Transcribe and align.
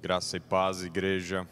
Graça 0.00 0.36
e 0.36 0.40
paz, 0.40 0.84
igreja, 0.84 1.44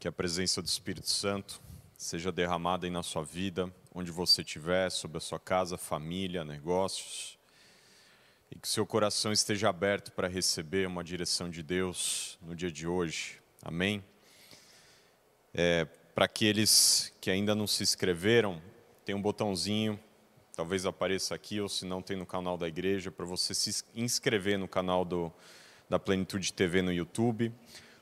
que 0.00 0.08
a 0.08 0.12
presença 0.12 0.62
do 0.62 0.66
Espírito 0.66 1.10
Santo 1.10 1.60
seja 1.98 2.32
derramada 2.32 2.86
aí 2.86 2.90
na 2.90 3.02
sua 3.02 3.22
vida, 3.22 3.70
onde 3.94 4.10
você 4.10 4.40
estiver, 4.40 4.90
sobre 4.90 5.18
a 5.18 5.20
sua 5.20 5.38
casa, 5.38 5.76
família, 5.76 6.46
negócios, 6.46 7.38
e 8.50 8.58
que 8.58 8.66
seu 8.66 8.86
coração 8.86 9.30
esteja 9.32 9.68
aberto 9.68 10.12
para 10.12 10.28
receber 10.28 10.86
uma 10.86 11.04
direção 11.04 11.50
de 11.50 11.62
Deus 11.62 12.38
no 12.40 12.56
dia 12.56 12.72
de 12.72 12.86
hoje. 12.86 13.38
Amém? 13.62 14.02
É, 15.52 15.84
para 16.14 16.24
aqueles 16.24 17.12
que 17.20 17.30
ainda 17.30 17.54
não 17.54 17.66
se 17.66 17.82
inscreveram, 17.82 18.62
tem 19.04 19.14
um 19.14 19.20
botãozinho, 19.20 20.00
talvez 20.56 20.86
apareça 20.86 21.34
aqui, 21.34 21.60
ou 21.60 21.68
se 21.68 21.84
não, 21.84 22.00
tem 22.00 22.16
no 22.16 22.24
canal 22.24 22.56
da 22.56 22.66
igreja, 22.66 23.10
para 23.10 23.26
você 23.26 23.52
se 23.52 23.84
inscrever 23.94 24.58
no 24.58 24.66
canal 24.66 25.04
do 25.04 25.30
da 25.92 25.98
Plenitude 25.98 26.54
TV 26.54 26.80
no 26.80 26.90
YouTube. 26.90 27.52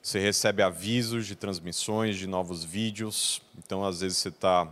Você 0.01 0.21
recebe 0.21 0.63
avisos 0.63 1.27
de 1.27 1.35
transmissões, 1.35 2.17
de 2.17 2.29
novos 2.29 2.63
vídeos. 2.63 3.43
Então, 3.59 3.85
às 3.85 4.01
vezes, 4.01 4.19
você 4.19 4.29
está 4.29 4.65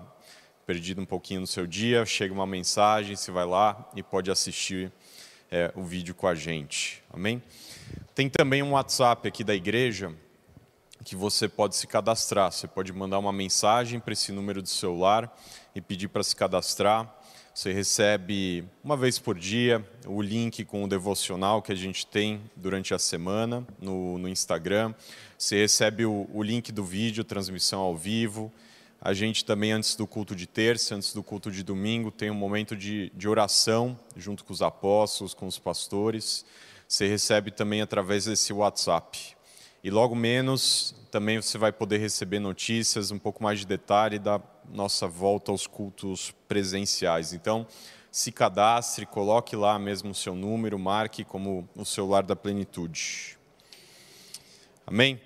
perdido 0.65 1.03
um 1.03 1.05
pouquinho 1.05 1.41
no 1.41 1.47
seu 1.47 1.67
dia, 1.67 2.07
chega 2.07 2.33
uma 2.33 2.47
mensagem, 2.47 3.17
você 3.17 3.33
vai 3.33 3.45
lá 3.45 3.91
e 3.97 4.05
pode 4.05 4.31
assistir 4.31 4.93
é, 5.51 5.73
o 5.75 5.83
vídeo 5.83 6.15
com 6.15 6.29
a 6.29 6.35
gente. 6.37 7.03
Amém? 7.13 7.43
Tem 8.15 8.29
também 8.31 8.63
um 8.63 8.71
WhatsApp 8.75 9.27
aqui 9.27 9.43
da 9.43 9.55
igreja 9.55 10.15
que 11.05 11.17
você 11.17 11.49
pode 11.49 11.75
se 11.75 11.89
cadastrar. 11.89 12.53
Você 12.53 12.69
pode 12.69 12.93
mandar 12.93 13.19
uma 13.19 13.33
mensagem 13.33 13.99
para 13.99 14.13
esse 14.13 14.31
número 14.31 14.63
de 14.63 14.71
celular 14.71 15.37
e 15.75 15.81
pedir 15.81 16.07
para 16.07 16.23
se 16.23 16.37
cadastrar. 16.37 17.13
Você 17.59 17.73
recebe 17.73 18.65
uma 18.85 18.97
vez 18.97 19.19
por 19.19 19.37
dia 19.37 19.85
o 20.07 20.23
link 20.23 20.65
com 20.65 20.85
o 20.85 20.89
devocional 20.89 21.61
que 21.61 21.73
a 21.73 21.75
gente 21.75 22.07
tem 22.07 22.41
durante 22.55 22.95
a 22.95 23.01
semana 23.01 23.67
no, 23.81 24.17
no 24.17 24.29
Instagram. 24.29 24.95
Você 25.37 25.57
recebe 25.57 26.07
o, 26.07 26.31
o, 26.33 26.41
link 26.41 26.71
do 26.71 26.85
vídeo, 26.85 27.25
transmissão 27.25 27.81
ao 27.81 27.97
vivo. 27.97 28.53
A 29.01 29.13
gente 29.13 29.45
também, 29.45 29.73
antes 29.73 29.97
do 29.97 30.07
culto 30.07 30.37
de 30.37 30.47
terça, 30.47 30.95
antes 30.95 31.13
do 31.13 31.21
culto 31.21 31.51
de 31.51 31.65
domingo, 31.65 32.13
tem 32.13 32.31
um 32.31 32.35
momento 32.35 32.77
de, 32.77 33.11
de 33.13 33.29
oração 33.29 33.99
junto 34.17 34.45
com 34.45 34.53
os 34.53 34.63
apóstolos, 34.63 35.35
com 35.35 35.49
os 35.49 35.59
pastores. 35.59 36.47
Você 36.87 37.09
recebe 37.09 37.51
também 37.51 37.83
através 37.83 38.27
desse 38.27 38.53
WhatsApp. 38.53 39.37
E 39.83 39.91
logo 39.91 40.15
menos 40.15 40.95
também 41.11 41.43
você 41.43 41.59
vai 41.59 41.73
poder 41.73 41.99
receber 41.99 42.39
notícias, 42.39 43.11
um 43.11 43.19
pouco 43.19 43.43
mais 43.43 43.59
de 43.59 43.67
detalhe 43.67 44.21
da 44.21 44.41
nossa 44.73 45.07
volta 45.07 45.51
aos 45.51 45.67
cultos 45.67 46.35
presenciais. 46.47 47.33
Então, 47.33 47.67
se 48.11 48.33
cadastre, 48.33 49.07
coloque 49.07 49.55
lá 49.55 49.79
mesmo 49.79 50.11
o 50.11 50.15
seu 50.15 50.35
número, 50.35 50.79
marque 50.79 51.25
como 51.25 51.69
o 51.77 51.85
celular 51.85 52.23
da 52.23 52.35
plenitude. 52.35 53.39
Amém? 54.87 55.21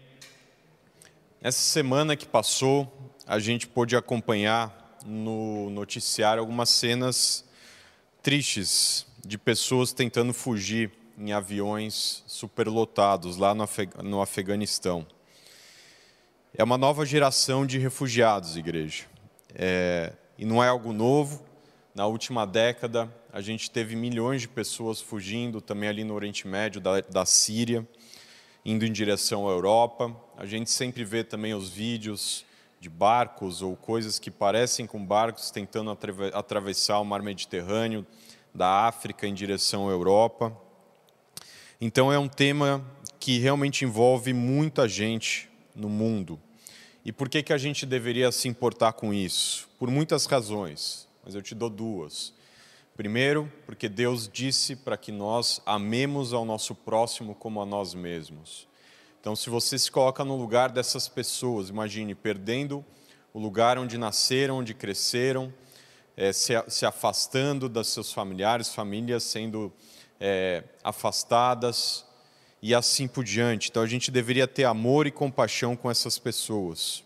Essa 1.40 1.60
semana 1.60 2.16
que 2.16 2.26
passou, 2.26 2.92
a 3.26 3.38
gente 3.38 3.66
pôde 3.66 3.96
acompanhar 3.96 4.98
no 5.04 5.70
noticiário 5.70 6.40
algumas 6.40 6.68
cenas 6.68 7.44
tristes 8.22 9.06
de 9.24 9.38
pessoas 9.38 9.92
tentando 9.92 10.32
fugir 10.32 10.92
em 11.18 11.32
aviões 11.32 12.24
superlotados 12.26 13.36
lá 13.36 13.54
no, 13.54 13.62
Afeg 13.62 13.90
no 14.02 14.20
Afeganistão. 14.20 15.06
É 16.54 16.62
uma 16.62 16.76
nova 16.76 17.06
geração 17.06 17.64
de 17.64 17.78
refugiados, 17.78 18.56
igreja. 18.56 19.04
É, 19.54 20.12
e 20.38 20.44
não 20.44 20.62
é 20.62 20.68
algo 20.68 20.92
novo. 20.92 21.44
Na 21.94 22.06
última 22.06 22.46
década, 22.46 23.12
a 23.32 23.40
gente 23.40 23.70
teve 23.70 23.94
milhões 23.94 24.40
de 24.40 24.48
pessoas 24.48 25.00
fugindo 25.00 25.60
também 25.60 25.88
ali 25.88 26.04
no 26.04 26.14
Oriente 26.14 26.48
Médio, 26.48 26.80
da, 26.80 27.00
da 27.00 27.26
Síria, 27.26 27.86
indo 28.64 28.84
em 28.84 28.92
direção 28.92 29.48
à 29.48 29.52
Europa. 29.52 30.14
A 30.36 30.46
gente 30.46 30.70
sempre 30.70 31.04
vê 31.04 31.22
também 31.22 31.54
os 31.54 31.68
vídeos 31.68 32.44
de 32.80 32.88
barcos 32.88 33.62
ou 33.62 33.76
coisas 33.76 34.18
que 34.18 34.30
parecem 34.30 34.86
com 34.86 35.04
barcos 35.04 35.50
tentando 35.50 35.96
atravessar 36.32 36.98
o 36.98 37.04
mar 37.04 37.22
Mediterrâneo 37.22 38.06
da 38.54 38.86
África 38.86 39.26
em 39.26 39.34
direção 39.34 39.88
à 39.88 39.92
Europa. 39.92 40.56
Então 41.80 42.12
é 42.12 42.18
um 42.18 42.28
tema 42.28 42.84
que 43.20 43.38
realmente 43.38 43.84
envolve 43.84 44.32
muita 44.32 44.88
gente 44.88 45.48
no 45.74 45.88
mundo. 45.88 46.40
E 47.04 47.10
por 47.10 47.28
que, 47.28 47.42
que 47.42 47.52
a 47.52 47.58
gente 47.58 47.84
deveria 47.84 48.30
se 48.30 48.46
importar 48.46 48.92
com 48.92 49.12
isso? 49.12 49.68
Por 49.78 49.90
muitas 49.90 50.24
razões, 50.26 51.08
mas 51.24 51.34
eu 51.34 51.42
te 51.42 51.54
dou 51.54 51.68
duas. 51.68 52.32
Primeiro, 52.96 53.50
porque 53.66 53.88
Deus 53.88 54.28
disse 54.32 54.76
para 54.76 54.96
que 54.96 55.10
nós 55.10 55.60
amemos 55.66 56.32
ao 56.32 56.44
nosso 56.44 56.74
próximo 56.74 57.34
como 57.34 57.60
a 57.60 57.66
nós 57.66 57.92
mesmos. 57.92 58.68
Então, 59.20 59.34
se 59.34 59.50
você 59.50 59.76
se 59.78 59.90
coloca 59.90 60.24
no 60.24 60.36
lugar 60.36 60.70
dessas 60.70 61.08
pessoas, 61.08 61.70
imagine 61.70 62.14
perdendo 62.14 62.84
o 63.34 63.40
lugar 63.40 63.78
onde 63.78 63.98
nasceram, 63.98 64.58
onde 64.58 64.72
cresceram, 64.72 65.52
é, 66.16 66.32
se, 66.32 66.52
se 66.68 66.86
afastando 66.86 67.68
dos 67.68 67.88
seus 67.88 68.12
familiares, 68.12 68.72
famílias 68.72 69.24
sendo 69.24 69.72
é, 70.20 70.62
afastadas 70.84 72.04
e 72.62 72.74
assim 72.74 73.08
por 73.08 73.24
diante. 73.24 73.68
Então 73.68 73.82
a 73.82 73.86
gente 73.86 74.10
deveria 74.10 74.46
ter 74.46 74.64
amor 74.64 75.06
e 75.06 75.10
compaixão 75.10 75.74
com 75.74 75.90
essas 75.90 76.18
pessoas. 76.18 77.02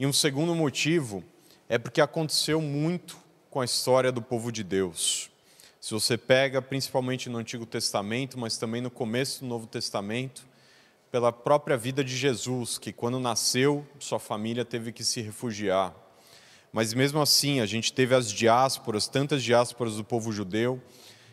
E 0.00 0.06
um 0.06 0.12
segundo 0.12 0.54
motivo 0.54 1.22
é 1.68 1.76
porque 1.76 2.00
aconteceu 2.00 2.60
muito 2.62 3.18
com 3.50 3.60
a 3.60 3.64
história 3.64 4.10
do 4.10 4.22
povo 4.22 4.50
de 4.50 4.64
Deus. 4.64 5.30
Se 5.80 5.92
você 5.92 6.16
pega 6.16 6.62
principalmente 6.62 7.28
no 7.28 7.38
Antigo 7.38 7.66
Testamento, 7.66 8.38
mas 8.38 8.56
também 8.56 8.80
no 8.80 8.90
começo 8.90 9.40
do 9.40 9.46
Novo 9.46 9.66
Testamento, 9.66 10.46
pela 11.10 11.32
própria 11.32 11.76
vida 11.76 12.02
de 12.02 12.16
Jesus, 12.16 12.78
que 12.78 12.92
quando 12.92 13.18
nasceu, 13.20 13.86
sua 13.98 14.18
família 14.18 14.64
teve 14.64 14.92
que 14.92 15.04
se 15.04 15.20
refugiar. 15.20 15.94
Mas 16.72 16.92
mesmo 16.92 17.20
assim, 17.20 17.60
a 17.60 17.66
gente 17.66 17.92
teve 17.92 18.14
as 18.14 18.30
diásporas, 18.30 19.08
tantas 19.08 19.42
diásporas 19.42 19.96
do 19.96 20.04
povo 20.04 20.32
judeu, 20.32 20.82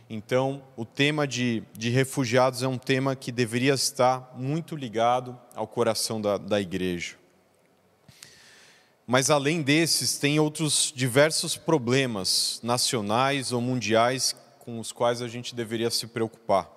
então, 0.10 0.64
o 0.78 0.86
tema 0.86 1.28
de, 1.28 1.64
de 1.74 1.90
refugiados 1.90 2.62
é 2.62 2.68
um 2.68 2.78
tema 2.78 3.16
que 3.16 3.32
deveria 3.32 3.74
estar 3.74 4.34
muito 4.38 4.76
ligado 4.76 5.40
ao 5.56 5.68
coração 5.68 6.22
da, 6.22 6.38
da 6.38 6.62
igreja. 6.62 7.16
Mas, 9.08 9.32
além 9.32 9.64
desses, 9.64 10.18
tem 10.18 10.40
outros 10.40 10.94
diversos 10.96 11.58
problemas 11.58 12.60
nacionais 12.62 13.52
ou 13.52 13.60
mundiais 13.60 14.36
com 14.60 14.80
os 14.80 14.92
quais 14.92 15.22
a 15.22 15.28
gente 15.28 15.56
deveria 15.56 15.90
se 15.90 16.08
preocupar. 16.08 16.70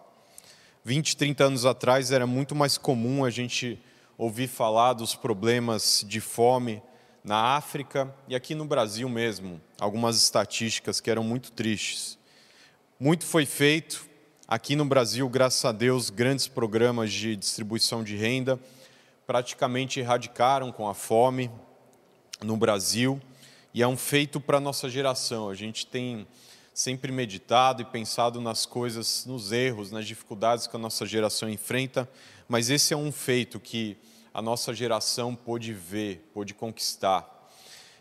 20, 0.84 1.16
30 1.16 1.44
anos 1.44 1.66
atrás 1.66 2.10
era 2.10 2.26
muito 2.26 2.54
mais 2.54 2.78
comum 2.78 3.24
a 3.24 3.30
gente 3.30 3.78
ouvir 4.16 4.48
falar 4.48 4.94
dos 4.94 5.14
problemas 5.14 6.04
de 6.06 6.20
fome 6.20 6.82
na 7.22 7.56
África 7.56 8.14
e 8.26 8.34
aqui 8.34 8.54
no 8.54 8.64
Brasil 8.64 9.08
mesmo, 9.08 9.60
algumas 9.78 10.16
estatísticas 10.16 11.00
que 11.00 11.10
eram 11.10 11.22
muito 11.22 11.52
tristes. 11.52 12.17
Muito 13.00 13.24
foi 13.24 13.46
feito. 13.46 14.08
Aqui 14.48 14.74
no 14.74 14.84
Brasil, 14.84 15.28
graças 15.28 15.64
a 15.64 15.70
Deus, 15.70 16.10
grandes 16.10 16.48
programas 16.48 17.12
de 17.12 17.36
distribuição 17.36 18.02
de 18.02 18.16
renda 18.16 18.58
praticamente 19.24 20.00
erradicaram 20.00 20.72
com 20.72 20.88
a 20.88 20.94
fome 20.94 21.48
no 22.42 22.56
Brasil 22.56 23.20
e 23.72 23.84
é 23.84 23.86
um 23.86 23.96
feito 23.96 24.40
para 24.40 24.56
a 24.56 24.60
nossa 24.60 24.90
geração. 24.90 25.48
A 25.48 25.54
gente 25.54 25.86
tem 25.86 26.26
sempre 26.74 27.12
meditado 27.12 27.82
e 27.82 27.84
pensado 27.84 28.40
nas 28.40 28.66
coisas, 28.66 29.24
nos 29.26 29.52
erros, 29.52 29.92
nas 29.92 30.04
dificuldades 30.04 30.66
que 30.66 30.74
a 30.74 30.80
nossa 30.80 31.06
geração 31.06 31.48
enfrenta, 31.48 32.10
mas 32.48 32.68
esse 32.68 32.92
é 32.92 32.96
um 32.96 33.12
feito 33.12 33.60
que 33.60 33.96
a 34.34 34.42
nossa 34.42 34.74
geração 34.74 35.36
pôde 35.36 35.72
ver, 35.72 36.28
pôde 36.34 36.52
conquistar. 36.52 37.48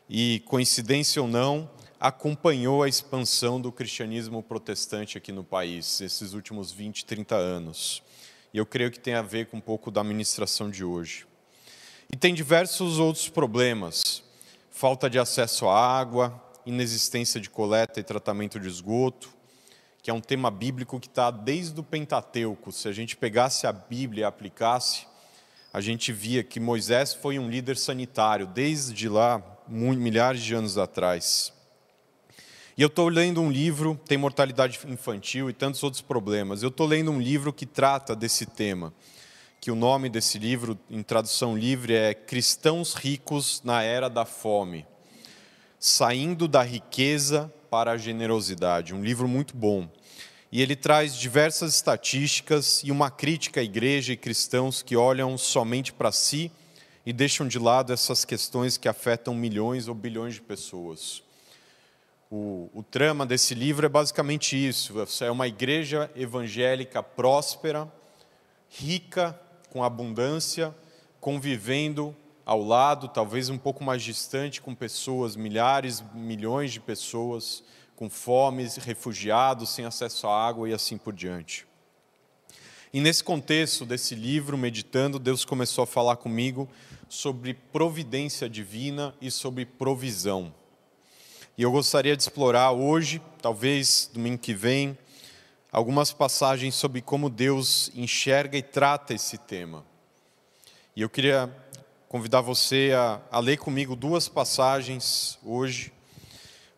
E 0.10 0.40
coincidência 0.48 1.22
ou 1.22 1.28
não, 1.28 1.70
acompanhou 2.00 2.84
a 2.84 2.88
expansão 2.88 3.60
do 3.60 3.72
cristianismo 3.72 4.44
protestante 4.44 5.18
aqui 5.18 5.32
no 5.32 5.44
país, 5.44 6.00
esses 6.00 6.34
últimos 6.34 6.72
20, 6.72 7.06
30 7.06 7.36
anos. 7.36 8.04
E 8.54 8.58
eu 8.58 8.66
creio 8.66 8.92
que 8.92 9.00
tem 9.00 9.16
a 9.16 9.22
ver 9.22 9.48
com 9.48 9.58
um 9.58 9.62
pouco 9.62 9.90
da 9.90 10.02
administração 10.02 10.70
de 10.70 10.84
hoje. 10.84 11.26
E 12.12 12.16
tem 12.16 12.34
diversos 12.34 13.00
outros 13.00 13.30
problemas: 13.30 14.24
falta 14.70 15.10
de 15.10 15.20
acesso 15.20 15.68
à 15.68 16.00
água, 16.00 16.42
inexistência 16.66 17.42
de 17.42 17.50
coleta 17.50 18.00
e 18.00 18.04
tratamento 18.04 18.60
de 18.60 18.68
esgoto, 18.68 19.30
que 20.02 20.12
é 20.12 20.14
um 20.14 20.22
tema 20.22 20.52
bíblico 20.52 21.00
que 21.00 21.08
está 21.08 21.32
desde 21.32 21.80
o 21.80 21.84
Pentateuco. 21.84 22.72
Se 22.72 22.88
a 22.88 22.92
gente 22.92 23.18
pegasse 23.18 23.66
a 23.66 23.74
Bíblia 23.74 24.22
e 24.22 24.26
aplicasse, 24.26 25.08
a 25.74 25.82
gente 25.82 26.14
via 26.14 26.44
que 26.44 26.60
Moisés 26.60 27.14
foi 27.14 27.38
um 27.38 27.50
líder 27.50 27.76
sanitário 27.76 28.48
desde 28.48 29.10
lá, 29.10 29.44
milhares 29.68 30.42
de 30.42 30.54
anos 30.54 30.78
atrás. 30.78 31.57
E 32.78 32.82
eu 32.84 32.88
estou 32.90 33.10
lendo 33.10 33.42
um 33.42 33.52
livro, 33.52 34.00
tem 34.06 34.20
mortalidade 34.20 34.80
infantil 34.86 35.50
e 35.50 35.54
tantos 35.54 35.82
outros 35.82 36.00
problemas. 36.00 36.62
Eu 36.62 36.70
estou 36.70 36.86
lendo 36.86 37.10
um 37.10 37.20
livro 37.20 37.52
que 37.52 37.66
trata 37.66 38.16
desse 38.16 38.46
tema, 38.46 38.94
que 39.60 39.72
o 39.72 39.76
nome 39.76 40.10
desse 40.10 40.38
livro, 40.38 40.78
em 40.88 41.02
tradução 41.02 41.58
livre, 41.58 41.96
é 41.96 42.14
Cristãos 42.14 42.94
Ricos 42.94 43.64
na 43.64 43.82
Era 43.82 44.08
da 44.08 44.26
Fome. 44.26 44.86
Saindo 45.80 46.48
da 46.48 46.62
riqueza 46.62 47.52
para 47.68 47.94
a 47.94 47.98
generosidade. 47.98 48.94
Um 48.94 49.04
livro 49.04 49.28
muito 49.28 49.58
bom. 49.58 49.90
e 50.52 50.62
ele 50.62 50.76
traz 50.76 51.18
diversas 51.18 51.74
estatísticas 51.74 52.82
e 52.84 52.92
uma 52.92 53.10
crítica 53.10 53.60
à 53.60 53.64
igreja 53.64 54.14
e 54.14 54.18
cristãos 54.18 54.84
que 54.84 54.96
olham 54.96 55.36
somente 55.36 55.92
para 55.92 56.12
si 56.12 56.52
e 57.04 57.12
deixam 57.12 57.48
de 57.48 57.58
lado 57.58 57.92
essas 57.92 58.24
questões 58.24 58.78
que 58.78 58.88
afetam 58.88 59.34
milhões 59.34 59.88
ou 59.88 59.96
bilhões 59.96 60.36
de 60.36 60.42
pessoas. 60.42 61.27
O, 62.30 62.70
o 62.74 62.84
trama 62.84 63.26
desse 63.26 63.56
livro 63.56 63.86
é 63.86 63.90
basicamente 63.90 64.56
isso: 64.56 64.94
é 65.22 65.32
uma 65.32 65.48
igreja 65.48 66.12
evangélica 66.16 67.02
próspera, 67.02 67.92
rica, 68.70 69.40
com 69.70 69.84
abundância, 69.84 70.76
convivendo 71.20 72.16
ao 72.46 72.64
lado, 72.64 73.08
talvez 73.08 73.50
um 73.50 73.58
pouco 73.58 73.84
mais 73.84 74.02
distante, 74.02 74.62
com 74.62 74.74
pessoas, 74.74 75.36
milhares, 75.36 76.04
milhões 76.14 76.72
de 76.72 76.80
pessoas 76.80 77.64
com 77.96 78.10
fome, 78.10 78.68
refugiados, 78.78 79.70
sem 79.70 79.84
acesso 79.84 80.28
à 80.28 80.48
água 80.48 80.70
e 80.70 80.74
assim 80.74 80.98
por 80.98 81.14
diante. 81.14 81.66
E 82.94 83.02
nesse 83.02 83.24
contexto 83.24 83.86
desse 83.86 84.16
livro, 84.16 84.58
meditando, 84.58 85.20
Deus 85.20 85.44
começou 85.44 85.84
a 85.84 85.88
falar 85.88 86.16
comigo 86.16 86.70
sobre 87.10 87.54
providência 87.54 88.48
divina 88.48 89.14
e 89.20 89.32
sobre 89.32 89.66
provisão. 89.66 90.54
E 91.58 91.64
eu 91.64 91.72
gostaria 91.72 92.16
de 92.16 92.22
explorar 92.22 92.72
hoje, 92.72 93.20
talvez 93.42 94.12
domingo 94.14 94.38
que 94.38 94.54
vem, 94.54 94.96
algumas 95.72 96.14
passagens 96.14 96.76
sobre 96.76 97.02
como 97.02 97.32
Deus 97.32 97.90
enxerga 97.96 98.56
e 98.56 98.62
trata 98.62 99.16
esse 99.16 99.40
tema. 99.40 99.84
E 100.96 101.02
eu 101.02 101.10
queria 101.10 101.52
convidar 102.08 102.42
você 102.42 102.92
a, 102.96 103.20
a 103.32 103.40
ler 103.40 103.58
comigo 103.58 103.96
duas 103.96 104.30
passagens 104.30 105.40
hoje. 105.44 105.92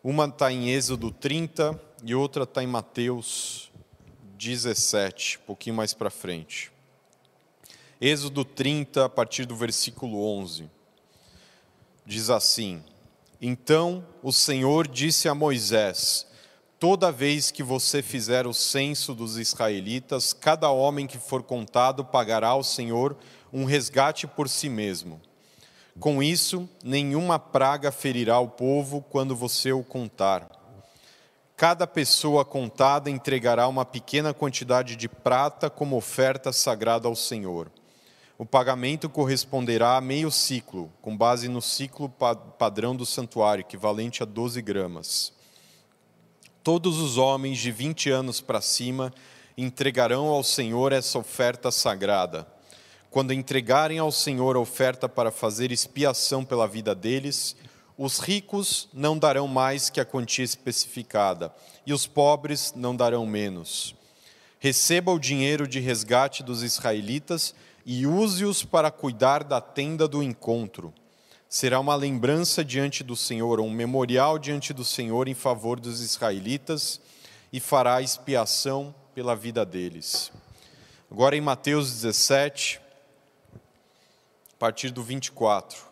Uma 0.02 0.24
está 0.24 0.50
em 0.50 0.70
Êxodo 0.70 1.10
30 1.10 1.78
e 2.02 2.14
outra 2.14 2.44
está 2.44 2.62
em 2.62 2.66
Mateus 2.66 3.70
17, 4.38 5.40
um 5.42 5.46
pouquinho 5.46 5.76
mais 5.76 5.92
para 5.92 6.08
frente. 6.08 6.72
Êxodo 8.00 8.46
30, 8.46 9.04
a 9.04 9.08
partir 9.10 9.44
do 9.44 9.54
versículo 9.54 10.24
11. 10.38 10.70
Diz 12.06 12.30
assim: 12.30 12.82
Então 13.40 14.06
o 14.22 14.32
Senhor 14.32 14.86
disse 14.86 15.28
a 15.28 15.34
Moisés: 15.34 16.26
Toda 16.78 17.10
vez 17.10 17.50
que 17.50 17.62
você 17.62 18.02
fizer 18.02 18.46
o 18.46 18.52
censo 18.52 19.14
dos 19.14 19.38
israelitas, 19.38 20.32
cada 20.32 20.70
homem 20.70 21.06
que 21.06 21.18
for 21.18 21.42
contado 21.42 22.04
pagará 22.04 22.48
ao 22.48 22.62
Senhor 22.62 23.16
um 23.52 23.64
resgate 23.64 24.26
por 24.26 24.48
si 24.48 24.68
mesmo. 24.68 25.20
Com 25.98 26.22
isso, 26.22 26.68
nenhuma 26.84 27.38
praga 27.38 27.90
ferirá 27.90 28.38
o 28.38 28.48
povo 28.48 29.04
quando 29.10 29.34
você 29.34 29.72
o 29.72 29.82
contar. 29.82 30.48
Cada 31.56 31.86
pessoa 31.86 32.44
contada 32.44 33.10
entregará 33.10 33.68
uma 33.68 33.84
pequena 33.84 34.32
quantidade 34.32 34.96
de 34.96 35.08
prata 35.08 35.68
como 35.68 35.96
oferta 35.96 36.52
sagrada 36.52 37.06
ao 37.06 37.14
Senhor. 37.14 37.70
O 38.40 38.46
pagamento 38.46 39.06
corresponderá 39.10 39.98
a 39.98 40.00
meio 40.00 40.30
ciclo, 40.30 40.90
com 41.02 41.14
base 41.14 41.46
no 41.46 41.60
ciclo 41.60 42.08
padrão 42.08 42.96
do 42.96 43.04
santuário, 43.04 43.60
equivalente 43.60 44.22
a 44.22 44.24
12 44.24 44.62
gramas. 44.62 45.30
Todos 46.64 46.98
os 47.00 47.18
homens 47.18 47.58
de 47.58 47.70
20 47.70 48.08
anos 48.08 48.40
para 48.40 48.62
cima 48.62 49.12
entregarão 49.58 50.28
ao 50.28 50.42
Senhor 50.42 50.90
essa 50.90 51.18
oferta 51.18 51.70
sagrada 51.70 52.46
quando 53.10 53.34
entregarem 53.34 53.98
ao 53.98 54.10
Senhor 54.10 54.56
a 54.56 54.60
oferta 54.60 55.06
para 55.06 55.30
fazer 55.30 55.70
expiação 55.70 56.42
pela 56.42 56.66
vida 56.66 56.94
deles, 56.94 57.54
os 57.98 58.20
ricos 58.20 58.88
não 58.94 59.18
darão 59.18 59.46
mais 59.48 59.90
que 59.90 60.00
a 60.00 60.04
quantia 60.04 60.44
especificada, 60.44 61.52
e 61.84 61.92
os 61.92 62.06
pobres 62.06 62.72
não 62.74 62.96
darão 62.96 63.26
menos. 63.26 63.94
Receba 64.60 65.10
o 65.10 65.18
dinheiro 65.18 65.66
de 65.66 65.80
resgate 65.80 66.42
dos 66.42 66.62
israelitas 66.62 67.54
e 67.84 68.06
use-os 68.06 68.64
para 68.64 68.90
cuidar 68.90 69.44
da 69.44 69.60
tenda 69.60 70.06
do 70.06 70.22
encontro. 70.22 70.92
Será 71.48 71.80
uma 71.80 71.94
lembrança 71.94 72.64
diante 72.64 73.02
do 73.02 73.16
Senhor, 73.16 73.60
um 73.60 73.70
memorial 73.70 74.38
diante 74.38 74.72
do 74.72 74.84
Senhor 74.84 75.26
em 75.28 75.34
favor 75.34 75.80
dos 75.80 76.00
israelitas, 76.00 77.00
e 77.52 77.58
fará 77.58 78.00
expiação 78.00 78.94
pela 79.14 79.34
vida 79.34 79.64
deles. 79.66 80.30
Agora 81.10 81.36
em 81.36 81.40
Mateus 81.40 81.90
17, 81.90 82.80
partir 84.60 84.90
do 84.90 85.02
24. 85.02 85.90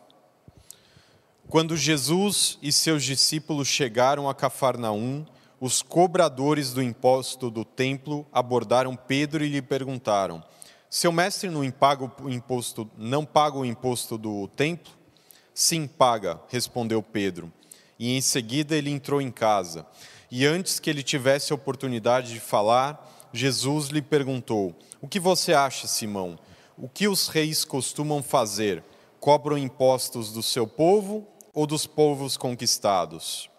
Quando 1.49 1.75
Jesus 1.75 2.58
e 2.61 2.70
seus 2.70 3.02
discípulos 3.02 3.67
chegaram 3.67 4.29
a 4.29 4.35
Cafarnaum, 4.35 5.25
os 5.58 5.81
cobradores 5.81 6.75
do 6.75 6.82
imposto 6.82 7.50
do 7.50 7.64
templo 7.64 8.26
abordaram 8.31 8.94
Pedro 8.94 9.43
e 9.43 9.49
lhe 9.49 9.62
perguntaram: 9.62 10.44
Seu 10.90 11.12
mestre 11.12 11.50
não 11.50 11.70
paga 11.70 12.11
o 12.23 12.31
imposto, 12.31 12.90
não 12.96 13.25
paga 13.25 13.58
o 13.58 13.64
imposto 13.64 14.17
do 14.17 14.49
templo? 14.49 14.93
Sim, 15.52 15.87
paga, 15.87 16.40
respondeu 16.49 17.02
Pedro. 17.02 17.52
E 17.99 18.17
em 18.17 18.20
seguida 18.20 18.75
ele 18.76 18.90
entrou 18.90 19.20
em 19.20 19.31
casa. 19.31 19.87
E 20.31 20.46
antes 20.46 20.79
que 20.79 20.88
ele 20.88 21.02
tivesse 21.02 21.52
oportunidade 21.52 22.32
de 22.32 22.40
falar, 22.40 23.29
Jesus 23.32 23.88
lhe 23.88 24.00
perguntou: 24.00 24.75
O 25.00 25.08
que 25.08 25.20
você 25.20 25.52
acha, 25.52 25.87
Simão? 25.87 26.38
O 26.76 26.88
que 26.88 27.08
os 27.08 27.29
reis 27.29 27.64
costumam 27.64 28.23
fazer? 28.23 28.82
Cobram 29.20 29.58
impostos 29.58 30.32
do 30.32 30.43
seu 30.43 30.67
povo 30.67 31.26
ou 31.52 31.67
dos 31.67 31.87
povos 31.87 32.37
conquistados? 32.37 33.50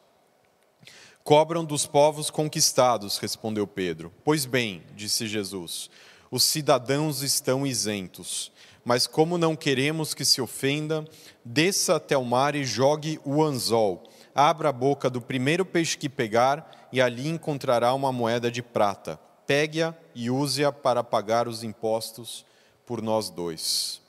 Cobram 1.23 1.63
dos 1.65 1.85
povos 1.85 2.29
conquistados, 2.29 3.17
respondeu 3.17 3.67
Pedro. 3.67 4.11
Pois 4.23 4.45
bem, 4.45 4.83
disse 4.95 5.27
Jesus, 5.27 5.89
os 6.31 6.43
cidadãos 6.43 7.21
estão 7.21 7.65
isentos. 7.65 8.51
Mas 8.83 9.05
como 9.05 9.37
não 9.37 9.55
queremos 9.55 10.13
que 10.13 10.23
se 10.23 10.41
ofenda, 10.41 11.05
desça 11.43 11.95
até 11.95 12.17
o 12.17 12.25
mar 12.25 12.55
e 12.55 12.63
jogue 12.63 13.19
o 13.25 13.43
anzol. 13.43 14.03
Abra 14.33 14.69
a 14.69 14.73
boca 14.73 15.09
do 15.09 15.21
primeiro 15.21 15.65
peixe 15.65 15.97
que 15.97 16.07
pegar, 16.07 16.89
e 16.91 17.01
ali 17.01 17.27
encontrará 17.27 17.93
uma 17.93 18.11
moeda 18.11 18.49
de 18.49 18.61
prata. 18.61 19.19
Pegue-a 19.45 19.93
e 20.15 20.29
use-a 20.29 20.71
para 20.71 21.03
pagar 21.03 21.47
os 21.47 21.63
impostos 21.63 22.45
por 22.85 23.01
nós 23.01 23.29
dois. 23.29 24.01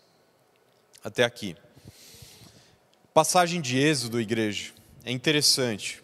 Até 1.02 1.25
aqui. 1.25 1.56
Passagem 3.12 3.61
de 3.61 3.78
Êxodo, 3.78 4.20
igreja, 4.20 4.72
é 5.05 5.11
interessante, 5.11 6.02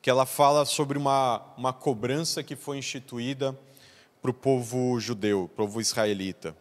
que 0.00 0.10
ela 0.10 0.26
fala 0.26 0.64
sobre 0.64 0.98
uma, 0.98 1.42
uma 1.56 1.72
cobrança 1.72 2.42
que 2.42 2.56
foi 2.56 2.78
instituída 2.78 3.56
para 4.22 4.30
o 4.30 4.34
povo 4.34 4.98
judeu, 4.98 5.50
povo 5.54 5.80
israelita. 5.80 6.56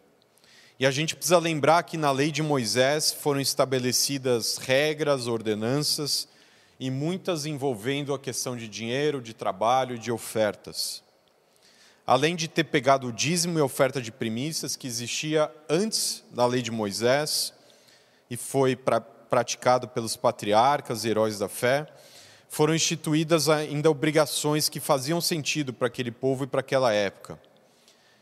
E 0.79 0.85
a 0.85 0.91
gente 0.91 1.15
precisa 1.15 1.37
lembrar 1.37 1.83
que 1.83 1.95
na 1.95 2.11
lei 2.11 2.31
de 2.31 2.41
Moisés 2.41 3.13
foram 3.13 3.39
estabelecidas 3.39 4.57
regras, 4.57 5.27
ordenanças, 5.27 6.27
e 6.79 6.89
muitas 6.89 7.45
envolvendo 7.45 8.13
a 8.13 8.19
questão 8.19 8.57
de 8.57 8.67
dinheiro, 8.67 9.21
de 9.21 9.33
trabalho, 9.33 9.97
de 9.97 10.11
ofertas 10.11 11.03
além 12.11 12.35
de 12.35 12.47
ter 12.47 12.65
pegado 12.65 13.07
o 13.07 13.13
dízimo 13.13 13.57
e 13.57 13.61
oferta 13.61 14.01
de 14.01 14.11
primícias 14.11 14.75
que 14.75 14.85
existia 14.85 15.49
antes 15.69 16.23
da 16.31 16.45
lei 16.45 16.61
de 16.61 16.69
Moisés 16.69 17.53
e 18.29 18.35
foi 18.35 18.75
pra, 18.75 18.99
praticado 18.99 19.87
pelos 19.87 20.17
patriarcas 20.17 21.05
heróis 21.05 21.39
da 21.39 21.47
fé, 21.47 21.87
foram 22.49 22.75
instituídas 22.75 23.47
ainda 23.47 23.89
obrigações 23.89 24.67
que 24.67 24.79
faziam 24.79 25.21
sentido 25.21 25.71
para 25.71 25.87
aquele 25.87 26.11
povo 26.11 26.43
e 26.43 26.47
para 26.47 26.59
aquela 26.59 26.91
época. 26.91 27.39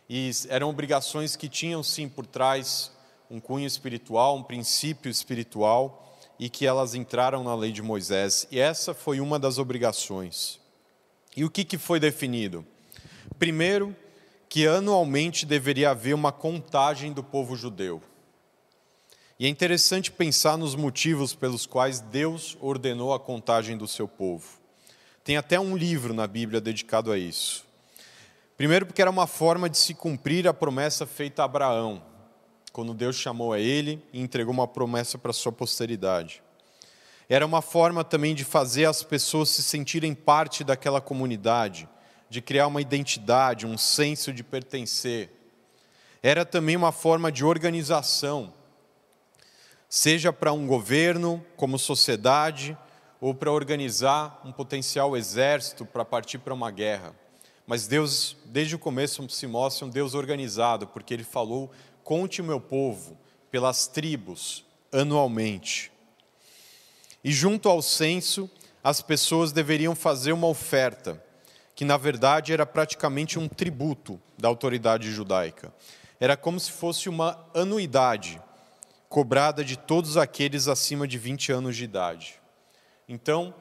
E 0.10 0.32
eram 0.50 0.70
obrigações 0.70 1.36
que 1.36 1.48
tinham 1.48 1.84
sim 1.84 2.10
por 2.10 2.26
trás 2.26 2.92
um 3.30 3.40
cunho 3.40 3.68
espiritual, 3.68 4.38
um 4.38 4.44
princípio 4.44 5.12
espiritual, 5.12 6.18
e 6.40 6.50
que 6.50 6.66
elas 6.66 6.96
entraram 6.96 7.44
na 7.44 7.54
lei 7.54 7.72
de 7.72 7.82
Moisés. 7.82 8.48
E 8.50 8.60
essa 8.60 8.94
foi 8.94 9.20
uma 9.20 9.38
das 9.38 9.60
obrigações. 9.60 10.60
E 11.38 11.46
o 11.46 11.50
que, 11.50 11.64
que 11.64 11.78
foi 11.78 12.00
definido? 12.00 12.66
Primeiro, 13.38 13.96
que 14.48 14.66
anualmente 14.66 15.46
deveria 15.46 15.92
haver 15.92 16.16
uma 16.16 16.32
contagem 16.32 17.14
do 17.14 17.24
povo 17.24 17.56
judeu. 17.56 18.02
E 19.38 19.46
é 19.46 19.50
interessante 19.50 20.12
pensar 20.12 20.58
nos 20.58 20.76
motivos 20.76 21.36
pelos 21.36 21.66
quais 21.68 22.00
Deus 22.00 22.58
ordenou 22.60 23.14
a 23.14 23.20
contagem 23.20 23.78
do 23.78 23.88
seu 23.88 24.08
povo. 24.08 24.60
Tem 25.24 25.38
até 25.38 25.60
um 25.60 25.78
livro 25.78 26.14
na 26.14 26.26
Bíblia 26.26 26.60
dedicado 26.60 27.12
a 27.12 27.18
isso. 27.18 27.69
Primeiro, 28.60 28.86
porque 28.86 29.02
era 29.02 29.10
uma 29.10 29.26
forma 29.26 29.70
de 29.70 29.78
se 29.78 29.94
cumprir 29.94 30.46
a 30.46 30.54
promessa 30.54 31.06
feita 31.06 31.42
a 31.42 31.46
Abraão, 31.46 32.04
quando 32.74 32.94
Deus 32.94 33.16
chamou 33.16 33.54
a 33.54 33.58
ele 33.58 34.04
e 34.12 34.20
entregou 34.20 34.54
uma 34.54 34.68
promessa 34.68 35.18
para 35.18 35.32
sua 35.32 35.54
posteridade. 35.54 36.44
Era 37.30 37.46
uma 37.46 37.62
forma 37.62 38.04
também 38.04 38.36
de 38.36 38.44
fazer 38.44 38.84
as 38.84 39.02
pessoas 39.02 39.48
se 39.48 39.64
sentirem 39.64 40.14
parte 40.14 40.66
daquela 40.66 41.00
comunidade 41.00 41.88
de 42.30 42.42
criar 42.42 42.68
uma 42.68 42.82
identidade, 42.82 43.66
um 43.66 43.78
senso 43.78 44.34
de 44.34 44.44
pertencer. 44.44 45.32
Era 46.22 46.44
também 46.44 46.76
uma 46.76 46.92
forma 46.92 47.32
de 47.32 47.46
organização, 47.46 48.54
seja 49.88 50.34
para 50.34 50.52
um 50.52 50.68
governo, 50.68 51.42
como 51.56 51.80
sociedade, 51.80 52.78
ou 53.22 53.34
para 53.34 53.54
organizar 53.54 54.42
um 54.44 54.52
potencial 54.52 55.16
exército 55.16 55.86
para 55.86 56.04
partir 56.04 56.40
para 56.40 56.54
uma 56.54 56.70
guerra. 56.72 57.16
Mas 57.70 57.86
Deus, 57.86 58.36
desde 58.46 58.76
o 58.76 58.80
começo, 58.80 59.30
se 59.30 59.46
mostra 59.46 59.86
um 59.86 59.92
Deus 59.92 60.16
organizado, 60.16 60.88
porque 60.88 61.14
Ele 61.14 61.24
falou: 61.24 61.70
conte 62.04 62.42
o 62.42 62.44
meu 62.44 62.60
povo 62.60 63.16
pelas 63.52 63.86
tribos 63.86 64.66
anualmente. 64.92 65.92
E 67.24 67.32
junto 67.32 67.70
ao 67.70 67.80
censo, 67.84 68.50
as 68.84 69.04
pessoas 69.04 69.52
deveriam 69.52 69.94
fazer 69.94 70.32
uma 70.32 70.48
oferta, 70.48 71.24
que 71.76 71.86
na 71.86 71.96
verdade 71.96 72.52
era 72.52 72.66
praticamente 72.66 73.38
um 73.38 73.48
tributo 73.48 74.20
da 74.36 74.48
autoridade 74.48 75.12
judaica. 75.12 75.72
Era 76.20 76.36
como 76.36 76.60
se 76.60 76.72
fosse 76.72 77.08
uma 77.08 77.38
anuidade 77.54 78.42
cobrada 79.08 79.64
de 79.64 79.78
todos 79.78 80.18
aqueles 80.18 80.68
acima 80.68 81.08
de 81.08 81.20
20 81.20 81.52
anos 81.52 81.78
de 81.78 81.84
idade. 81.84 82.42
Então, 83.08 83.54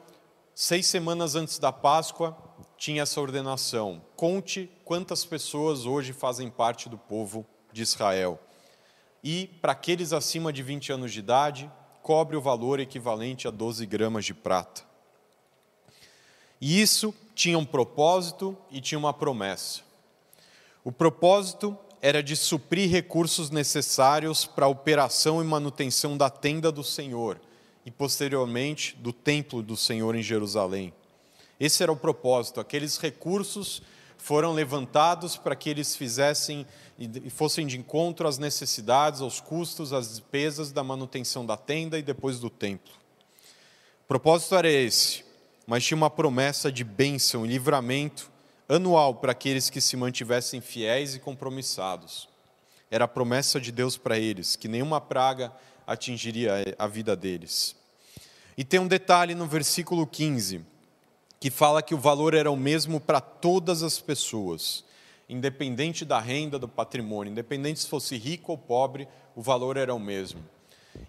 seis 0.55 0.87
semanas 0.87 1.35
antes 1.35 1.59
da 1.59 1.71
Páscoa, 1.71 2.48
tinha 2.79 3.03
essa 3.03 3.19
ordenação: 3.21 4.01
conte 4.15 4.71
quantas 4.85 5.25
pessoas 5.25 5.85
hoje 5.85 6.13
fazem 6.13 6.49
parte 6.49 6.87
do 6.89 6.97
povo 6.97 7.45
de 7.71 7.83
Israel. 7.83 8.39
E, 9.21 9.47
para 9.61 9.73
aqueles 9.73 10.13
acima 10.13 10.51
de 10.51 10.63
20 10.63 10.93
anos 10.93 11.11
de 11.11 11.19
idade, 11.19 11.69
cobre 12.01 12.37
o 12.37 12.41
valor 12.41 12.79
equivalente 12.79 13.47
a 13.47 13.51
12 13.51 13.85
gramas 13.85 14.25
de 14.25 14.33
prata. 14.33 14.81
E 16.61 16.81
isso 16.81 17.13
tinha 17.35 17.59
um 17.59 17.65
propósito 17.65 18.57
e 18.71 18.79
tinha 18.79 18.97
uma 18.97 19.13
promessa. 19.13 19.81
O 20.83 20.91
propósito 20.91 21.77
era 22.01 22.23
de 22.23 22.35
suprir 22.35 22.89
recursos 22.89 23.49
necessários 23.49 24.45
para 24.45 24.65
a 24.65 24.69
operação 24.69 25.41
e 25.41 25.45
manutenção 25.45 26.17
da 26.17 26.29
tenda 26.29 26.71
do 26.71 26.83
Senhor 26.83 27.39
e, 27.85 27.91
posteriormente, 27.91 28.95
do 28.95 29.11
templo 29.11 29.61
do 29.61 29.75
Senhor 29.75 30.15
em 30.15 30.23
Jerusalém. 30.23 30.93
Esse 31.59 31.83
era 31.83 31.91
o 31.91 31.97
propósito. 31.97 32.59
Aqueles 32.59 32.97
recursos 32.97 33.81
foram 34.17 34.53
levantados 34.53 35.37
para 35.37 35.55
que 35.55 35.69
eles 35.69 35.95
fizessem 35.95 36.65
e 36.97 37.29
fossem 37.29 37.65
de 37.65 37.77
encontro 37.77 38.27
às 38.27 38.37
necessidades, 38.37 39.21
aos 39.21 39.39
custos, 39.39 39.93
às 39.93 40.09
despesas 40.09 40.71
da 40.71 40.83
manutenção 40.83 41.45
da 41.45 41.57
tenda 41.57 41.97
e 41.97 42.03
depois 42.03 42.39
do 42.39 42.49
templo. 42.49 42.93
O 44.03 44.07
propósito 44.07 44.55
era 44.55 44.69
esse, 44.69 45.23
mas 45.65 45.85
tinha 45.85 45.95
uma 45.95 46.09
promessa 46.09 46.71
de 46.71 46.83
bênção 46.83 47.45
e 47.45 47.49
livramento 47.49 48.29
anual 48.67 49.15
para 49.15 49.31
aqueles 49.31 49.69
que 49.69 49.79
se 49.79 49.95
mantivessem 49.95 50.61
fiéis 50.61 51.15
e 51.15 51.19
compromissados. 51.19 52.27
Era 52.91 53.05
a 53.05 53.07
promessa 53.07 53.59
de 53.59 53.71
Deus 53.71 53.97
para 53.97 54.17
eles, 54.17 54.55
que 54.55 54.67
nenhuma 54.67 54.99
praga 54.99 55.53
atingiria 55.87 56.75
a 56.77 56.87
vida 56.87 57.15
deles. 57.15 57.75
E 58.57 58.63
tem 58.63 58.79
um 58.79 58.87
detalhe 58.87 59.33
no 59.33 59.47
versículo 59.47 60.05
15, 60.05 60.65
que 61.39 61.49
fala 61.49 61.81
que 61.81 61.95
o 61.95 61.97
valor 61.97 62.33
era 62.33 62.51
o 62.51 62.57
mesmo 62.57 62.99
para 62.99 63.21
todas 63.21 63.81
as 63.81 63.99
pessoas, 63.99 64.83
independente 65.27 66.03
da 66.03 66.19
renda, 66.19 66.59
do 66.59 66.67
patrimônio, 66.67 67.31
independente 67.31 67.79
se 67.79 67.87
fosse 67.87 68.17
rico 68.17 68.51
ou 68.51 68.57
pobre, 68.57 69.07
o 69.35 69.41
valor 69.41 69.77
era 69.77 69.93
o 69.93 69.99
mesmo. 69.99 70.43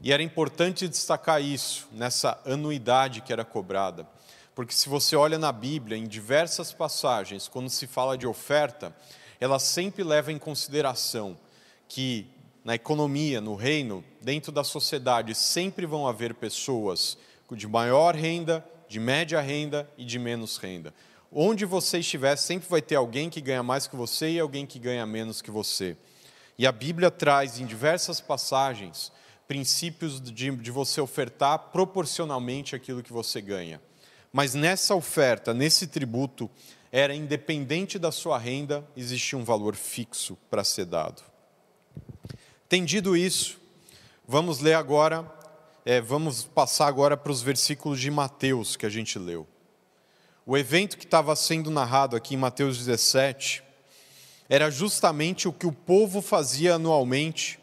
E 0.01 0.13
era 0.13 0.23
importante 0.23 0.87
destacar 0.87 1.43
isso 1.43 1.89
nessa 1.91 2.41
anuidade 2.47 3.23
que 3.23 3.33
era 3.33 3.45
cobrada, 3.45 4.07
porque 4.55 4.75
se 4.75 4.89
você 4.89 5.17
olha 5.17 5.39
na 5.39 5.51
Bíblia, 5.51 5.97
em 5.97 6.07
diversas 6.07 6.73
passagens, 6.73 7.49
quando 7.49 7.71
se 7.71 7.87
fala 7.87 8.17
de 8.17 8.27
oferta, 8.27 8.95
ela 9.41 9.59
sempre 9.59 10.05
leva 10.05 10.31
em 10.31 10.39
consideração 10.39 11.37
que 11.89 12.27
na 12.63 12.75
economia, 12.75 13.41
no 13.41 13.55
reino, 13.55 14.05
dentro 14.21 14.53
da 14.53 14.63
sociedade, 14.63 15.35
sempre 15.35 15.87
vão 15.87 16.07
haver 16.07 16.35
pessoas 16.35 17.17
de 17.53 17.67
maior 17.67 18.15
renda, 18.15 18.65
de 18.91 18.99
média 18.99 19.41
renda 19.41 19.89
e 19.97 20.05
de 20.05 20.19
menos 20.19 20.57
renda. 20.57 20.93
Onde 21.31 21.65
você 21.65 22.01
estiver, 22.01 22.35
sempre 22.35 22.69
vai 22.69 22.83
ter 22.83 22.97
alguém 22.97 23.31
que 23.31 23.41
ganha 23.41 23.63
mais 23.63 23.87
que 23.87 23.95
você 23.95 24.31
e 24.31 24.41
alguém 24.41 24.67
que 24.67 24.81
ganha 24.81 25.07
menos 25.07 25.41
que 25.41 25.49
você. 25.49 25.97
E 26.59 26.67
a 26.67 26.73
Bíblia 26.73 27.09
traz 27.09 27.61
em 27.61 27.67
diversas 27.67 28.21
passagens 28.21 29.13
princípios 29.47 30.21
de, 30.21 30.51
de 30.51 30.71
você 30.73 31.01
ofertar 31.01 31.71
proporcionalmente 31.71 32.75
aquilo 32.75 33.01
que 33.01 33.13
você 33.13 33.41
ganha. 33.41 33.81
Mas 34.33 34.55
nessa 34.55 34.93
oferta, 34.97 35.55
nesse 35.55 35.87
tributo, 35.87 36.51
era 36.91 37.15
independente 37.15 37.97
da 37.97 38.11
sua 38.11 38.39
renda, 38.39 38.85
existia 38.97 39.39
um 39.39 39.45
valor 39.45 39.77
fixo 39.77 40.37
para 40.51 40.65
ser 40.65 40.87
dado. 40.87 41.23
Tendido 42.69 43.17
isso, 43.17 43.57
vamos 44.27 44.59
ler 44.59 44.75
agora, 44.75 45.23
é, 45.85 46.01
vamos 46.01 46.45
passar 46.45 46.87
agora 46.87 47.17
para 47.17 47.33
os 47.33 47.43
versículos 47.43 48.01
de 48.01 48.11
Mateus 48.11 48.77
que 48.77 48.85
a 48.85 48.91
gente 48.91 49.19
leu. 49.19 49.47
O 50.45 50.57
evento 50.57 50.99
que 50.99 51.05
estava 51.05 51.35
sendo 51.37 51.71
narrado 51.71 52.17
aqui 52.17 52.35
em 52.35 52.39
Mateus 52.39 52.79
17 52.79 53.63
era 54.49 54.71
justamente 54.71 55.47
o 55.47 55.53
que 55.53 55.67
o 55.67 55.73
povo 55.73 56.21
fazia 56.21 56.75
anualmente, 56.75 57.59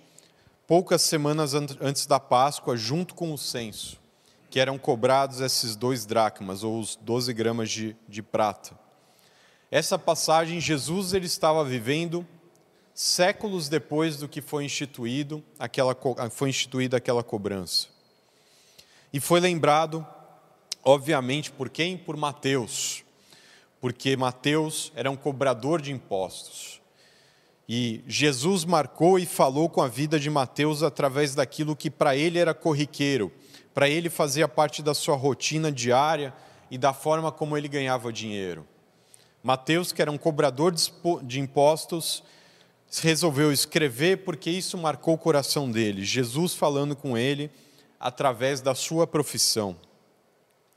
poucas 0.65 1.01
semanas 1.01 1.53
antes 1.53 2.05
da 2.05 2.19
Páscoa, 2.19 2.77
junto 2.77 3.13
com 3.13 3.33
o 3.33 3.37
censo, 3.37 3.99
que 4.49 4.59
eram 4.59 4.77
cobrados 4.77 5.41
esses 5.41 5.75
dois 5.75 6.05
dracmas, 6.05 6.63
ou 6.63 6.79
os 6.79 6.95
12 6.95 7.33
gramas 7.33 7.69
de, 7.69 7.95
de 8.07 8.23
prata. 8.23 8.77
Essa 9.69 9.99
passagem, 9.99 10.61
Jesus 10.61 11.13
ele 11.13 11.25
estava 11.25 11.63
vivendo 11.63 12.25
séculos 12.93 13.67
depois 13.67 14.17
do 14.17 14.27
que 14.27 14.41
foi 14.41 14.63
instituído 14.63 15.43
aquela 15.59 15.95
foi 16.31 16.49
instituída 16.49 16.97
aquela 16.97 17.21
cobrança. 17.21 17.96
E 19.11 19.19
foi 19.19 19.39
lembrado, 19.39 20.05
obviamente, 20.83 21.51
por 21.51 21.69
quem? 21.69 21.97
Por 21.97 22.17
Mateus. 22.17 23.03
Porque 23.79 24.17
Mateus 24.17 24.91
era 24.95 25.09
um 25.09 25.15
cobrador 25.15 25.81
de 25.81 25.91
impostos. 25.91 26.81
E 27.69 28.01
Jesus 28.07 28.63
marcou 28.63 29.19
e 29.19 29.25
falou 29.25 29.69
com 29.69 29.81
a 29.81 29.87
vida 29.87 30.19
de 30.19 30.29
Mateus 30.29 30.83
através 30.83 31.35
daquilo 31.35 31.75
que 31.75 31.89
para 31.89 32.15
ele 32.15 32.39
era 32.39 32.53
corriqueiro, 32.53 33.31
para 33.73 33.89
ele 33.89 34.09
fazia 34.09 34.47
parte 34.47 34.81
da 34.81 34.93
sua 34.93 35.15
rotina 35.15 35.71
diária 35.71 36.33
e 36.71 36.77
da 36.77 36.93
forma 36.93 37.31
como 37.31 37.57
ele 37.57 37.67
ganhava 37.67 38.11
dinheiro. 38.11 38.65
Mateus, 39.43 39.91
que 39.91 40.01
era 40.01 40.11
um 40.11 40.17
cobrador 40.17 40.73
de 41.23 41.39
impostos, 41.39 42.23
resolveu 43.01 43.51
escrever 43.51 44.23
porque 44.23 44.49
isso 44.49 44.77
marcou 44.77 45.13
o 45.13 45.17
coração 45.17 45.69
dele, 45.69 46.03
Jesus 46.03 46.53
falando 46.53 46.95
com 46.95 47.17
ele 47.17 47.51
através 47.99 48.61
da 48.61 48.75
sua 48.75 49.07
profissão. 49.07 49.75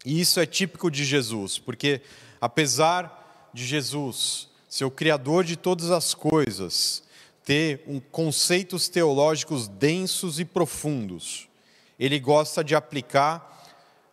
E 0.04 0.20
isso 0.20 0.40
é 0.40 0.46
típico 0.46 0.90
de 0.90 1.04
Jesus, 1.04 1.58
porque 1.58 2.00
apesar 2.40 3.50
de 3.52 3.66
Jesus 3.66 4.48
ser 4.68 4.84
o 4.84 4.90
criador 4.90 5.44
de 5.44 5.56
todas 5.56 5.90
as 5.90 6.14
coisas, 6.14 7.02
ter 7.44 7.82
um, 7.86 8.00
conceitos 8.00 8.88
teológicos 8.88 9.66
densos 9.68 10.38
e 10.38 10.44
profundos, 10.44 11.48
ele 11.98 12.18
gosta 12.18 12.62
de 12.62 12.74
aplicar 12.74 13.48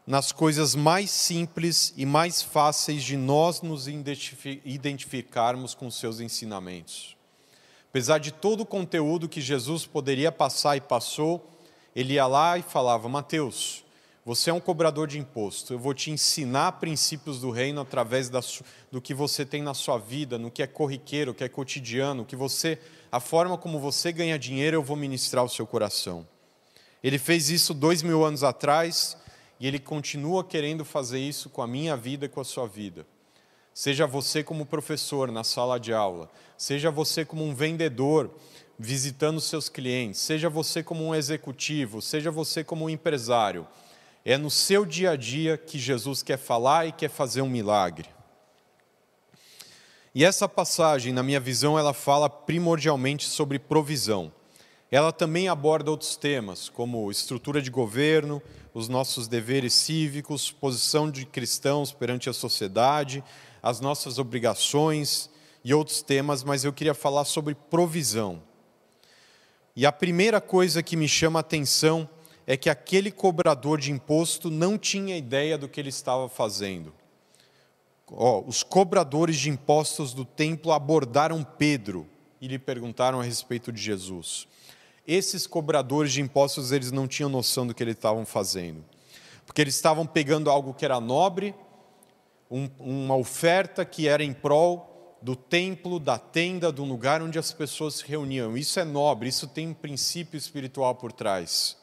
nas 0.05 0.31
coisas 0.31 0.73
mais 0.73 1.11
simples 1.11 1.93
e 1.95 2.05
mais 2.05 2.41
fáceis 2.41 3.03
de 3.03 3.17
nós 3.17 3.61
nos 3.61 3.87
identificarmos 3.87 5.75
com 5.75 5.91
seus 5.91 6.19
ensinamentos. 6.19 7.17
Apesar 7.89 8.17
de 8.17 8.31
todo 8.31 8.61
o 8.61 8.65
conteúdo 8.65 9.27
que 9.27 9.41
Jesus 9.41 9.85
poderia 9.85 10.31
passar 10.31 10.77
e 10.77 10.81
passou, 10.81 11.49
ele 11.97 12.13
ia 12.13 12.27
lá 12.27 12.59
e 12.59 12.61
falava: 12.61 13.09
Mateus, 13.09 13.83
você 14.23 14.51
é 14.51 14.53
um 14.53 14.59
cobrador 14.59 15.07
de 15.07 15.17
imposto, 15.17 15.73
eu 15.73 15.79
vou 15.79 15.95
te 15.95 16.11
ensinar 16.11 16.73
princípios 16.73 17.41
do 17.41 17.49
reino 17.49 17.81
através 17.81 18.29
da, 18.29 18.39
do 18.91 19.01
que 19.01 19.15
você 19.15 19.43
tem 19.43 19.63
na 19.63 19.73
sua 19.73 19.97
vida, 19.97 20.37
no 20.37 20.51
que 20.51 20.61
é 20.61 20.67
corriqueiro, 20.67 21.31
o 21.31 21.33
que 21.33 21.43
é 21.43 21.49
cotidiano, 21.49 22.23
que 22.23 22.35
você, 22.35 22.77
a 23.11 23.19
forma 23.19 23.57
como 23.57 23.79
você 23.79 24.11
ganha 24.11 24.37
dinheiro, 24.37 24.77
eu 24.77 24.83
vou 24.83 24.95
ministrar 24.95 25.43
o 25.43 25.49
seu 25.49 25.65
coração. 25.65 26.27
Ele 27.03 27.17
fez 27.17 27.49
isso 27.49 27.73
dois 27.73 28.03
mil 28.03 28.23
anos 28.23 28.43
atrás 28.43 29.17
e 29.59 29.65
ele 29.65 29.79
continua 29.79 30.43
querendo 30.43 30.85
fazer 30.85 31.19
isso 31.19 31.49
com 31.49 31.63
a 31.63 31.67
minha 31.67 31.97
vida 31.97 32.27
e 32.27 32.29
com 32.29 32.39
a 32.39 32.45
sua 32.45 32.67
vida. 32.67 33.07
Seja 33.73 34.05
você 34.05 34.43
como 34.43 34.67
professor 34.67 35.31
na 35.31 35.43
sala 35.43 35.79
de 35.79 35.93
aula, 35.93 36.29
seja 36.55 36.91
você 36.91 37.25
como 37.25 37.43
um 37.43 37.55
vendedor 37.55 38.29
visitando 38.77 39.41
seus 39.41 39.69
clientes, 39.69 40.19
seja 40.19 40.49
você 40.49 40.83
como 40.83 41.05
um 41.05 41.15
executivo, 41.15 42.01
seja 42.01 42.29
você 42.29 42.63
como 42.63 42.85
um 42.85 42.89
empresário. 42.89 43.67
É 44.23 44.37
no 44.37 44.49
seu 44.49 44.85
dia 44.85 45.11
a 45.11 45.15
dia 45.15 45.57
que 45.57 45.79
Jesus 45.79 46.21
quer 46.21 46.37
falar 46.37 46.85
e 46.85 46.91
quer 46.91 47.09
fazer 47.09 47.41
um 47.41 47.49
milagre. 47.49 48.09
E 50.13 50.25
essa 50.25 50.49
passagem, 50.49 51.13
na 51.13 51.23
minha 51.23 51.39
visão, 51.39 51.77
ela 51.77 51.93
fala 51.93 52.29
primordialmente 52.29 53.25
sobre 53.25 53.59
provisão. 53.59 54.31
Ela 54.91 55.11
também 55.11 55.47
aborda 55.47 55.91
outros 55.91 56.15
temas, 56.15 56.69
como 56.69 57.11
estrutura 57.11 57.61
de 57.61 57.69
governo, 57.69 58.41
os 58.73 58.87
nossos 58.87 59.27
deveres 59.27 59.73
cívicos, 59.73 60.51
posição 60.51 61.09
de 61.09 61.25
cristãos 61.25 61.91
perante 61.91 62.29
a 62.29 62.33
sociedade 62.33 63.23
as 63.61 63.79
nossas 63.79 64.17
obrigações 64.17 65.29
e 65.63 65.73
outros 65.73 66.01
temas, 66.01 66.43
mas 66.43 66.63
eu 66.63 66.71
queria 66.71 66.93
falar 66.93 67.25
sobre 67.25 67.53
provisão. 67.53 68.41
E 69.77 69.85
a 69.85 69.91
primeira 69.91 70.41
coisa 70.41 70.81
que 70.81 70.97
me 70.97 71.07
chama 71.07 71.37
a 71.37 71.41
atenção 71.41 72.09
é 72.47 72.57
que 72.57 72.67
aquele 72.67 73.11
cobrador 73.11 73.79
de 73.79 73.91
imposto 73.91 74.49
não 74.49 74.75
tinha 74.75 75.15
ideia 75.15 75.55
do 75.55 75.69
que 75.69 75.79
ele 75.79 75.89
estava 75.89 76.27
fazendo. 76.27 76.91
ó, 78.11 78.41
os 78.41 78.63
cobradores 78.63 79.37
de 79.37 79.51
impostos 79.51 80.15
do 80.15 80.25
templo 80.25 80.71
abordaram 80.71 81.43
Pedro 81.43 82.07
e 82.41 82.47
lhe 82.47 82.57
perguntaram 82.57 83.19
a 83.19 83.23
respeito 83.23 83.71
de 83.71 83.79
Jesus. 83.79 84.47
Esses 85.05 85.45
cobradores 85.45 86.11
de 86.11 86.21
impostos, 86.21 86.71
eles 86.71 86.91
não 86.91 87.07
tinham 87.07 87.29
noção 87.29 87.67
do 87.67 87.75
que 87.75 87.83
eles 87.83 87.93
estavam 87.93 88.25
fazendo. 88.25 88.83
Porque 89.45 89.61
eles 89.61 89.75
estavam 89.75 90.07
pegando 90.07 90.49
algo 90.49 90.73
que 90.73 90.85
era 90.85 90.99
nobre, 90.99 91.53
um, 92.49 92.67
uma 92.79 93.15
oferta 93.15 93.85
que 93.85 94.07
era 94.07 94.23
em 94.23 94.33
prol 94.33 94.96
do 95.21 95.35
templo, 95.35 95.99
da 95.99 96.17
tenda, 96.17 96.71
do 96.71 96.83
lugar 96.83 97.21
onde 97.21 97.39
as 97.39 97.51
pessoas 97.51 97.95
se 97.95 98.05
reuniam. 98.05 98.57
Isso 98.57 98.79
é 98.79 98.83
nobre, 98.83 99.29
isso 99.29 99.47
tem 99.47 99.67
um 99.67 99.73
princípio 99.73 100.37
espiritual 100.37 100.95
por 100.95 101.11
trás. 101.11 101.77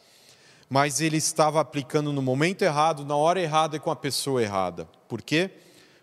Mas 0.69 1.01
ele 1.01 1.17
estava 1.17 1.61
aplicando 1.61 2.13
no 2.13 2.23
momento 2.23 2.63
errado, 2.63 3.05
na 3.05 3.17
hora 3.17 3.41
errada 3.41 3.77
e 3.77 3.81
com 3.81 3.91
a 3.91 3.97
pessoa 3.97 4.43
errada. 4.43 4.89
Por 5.09 5.21
quê? 5.21 5.51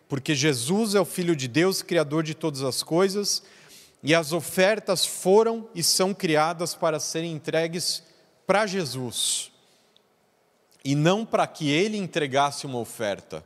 Porque 0.07 0.35
Jesus 0.35 0.93
é 0.93 0.99
o 0.99 1.05
Filho 1.05 1.35
de 1.35 1.47
Deus, 1.47 1.81
Criador 1.81 2.23
de 2.23 2.33
todas 2.33 2.63
as 2.63 2.83
coisas, 2.83 3.43
e 4.03 4.13
as 4.13 4.33
ofertas 4.33 5.05
foram 5.05 5.69
e 5.73 5.83
são 5.83 6.13
criadas 6.13 6.75
para 6.75 6.99
serem 6.99 7.31
entregues 7.31 8.03
para 8.45 8.65
Jesus, 8.65 9.51
e 10.83 10.95
não 10.95 11.25
para 11.25 11.47
que 11.47 11.69
ele 11.69 11.97
entregasse 11.97 12.65
uma 12.65 12.79
oferta. 12.79 13.45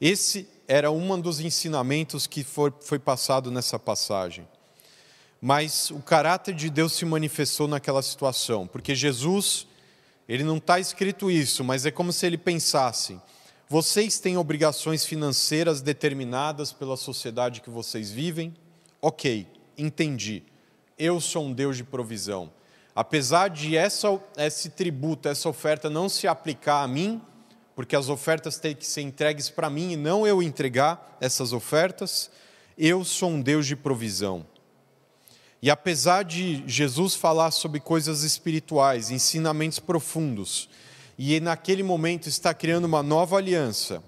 Esse 0.00 0.48
era 0.68 0.90
um 0.90 1.20
dos 1.20 1.40
ensinamentos 1.40 2.26
que 2.26 2.42
foi, 2.42 2.72
foi 2.80 2.98
passado 2.98 3.50
nessa 3.50 3.78
passagem. 3.78 4.46
Mas 5.40 5.90
o 5.90 6.00
caráter 6.00 6.54
de 6.54 6.70
Deus 6.70 6.92
se 6.92 7.04
manifestou 7.04 7.68
naquela 7.68 8.02
situação, 8.02 8.66
porque 8.66 8.94
Jesus, 8.94 9.66
ele 10.28 10.42
não 10.42 10.56
está 10.56 10.80
escrito 10.80 11.30
isso, 11.30 11.62
mas 11.62 11.86
é 11.86 11.90
como 11.90 12.12
se 12.12 12.26
ele 12.26 12.38
pensasse: 12.38 13.20
vocês 13.68 14.18
têm 14.18 14.36
obrigações 14.36 15.04
financeiras 15.04 15.80
determinadas 15.80 16.72
pela 16.72 16.96
sociedade 16.96 17.60
que 17.60 17.70
vocês 17.70 18.10
vivem? 18.10 18.54
Ok, 19.00 19.46
entendi. 19.76 20.42
Eu 20.98 21.20
sou 21.20 21.44
um 21.44 21.52
Deus 21.52 21.76
de 21.76 21.84
provisão. 21.84 22.50
Apesar 22.94 23.48
de 23.48 23.76
essa, 23.76 24.18
esse 24.38 24.70
tributo, 24.70 25.28
essa 25.28 25.48
oferta 25.50 25.90
não 25.90 26.08
se 26.08 26.26
aplicar 26.26 26.82
a 26.82 26.88
mim, 26.88 27.20
porque 27.76 27.94
as 27.94 28.08
ofertas 28.08 28.58
têm 28.58 28.74
que 28.74 28.86
ser 28.86 29.02
entregues 29.02 29.50
para 29.50 29.68
mim 29.68 29.92
e 29.92 29.96
não 29.96 30.26
eu 30.26 30.42
entregar 30.42 31.18
essas 31.20 31.52
ofertas. 31.52 32.30
Eu 32.76 33.04
sou 33.04 33.28
um 33.28 33.42
Deus 33.42 33.66
de 33.66 33.76
provisão. 33.76 34.46
E 35.60 35.70
apesar 35.70 36.24
de 36.24 36.64
Jesus 36.66 37.14
falar 37.14 37.50
sobre 37.50 37.78
coisas 37.78 38.22
espirituais, 38.22 39.10
ensinamentos 39.10 39.78
profundos, 39.78 40.70
e 41.18 41.38
naquele 41.38 41.82
momento 41.82 42.30
está 42.30 42.54
criando 42.54 42.86
uma 42.86 43.02
nova 43.02 43.36
aliança, 43.36 44.02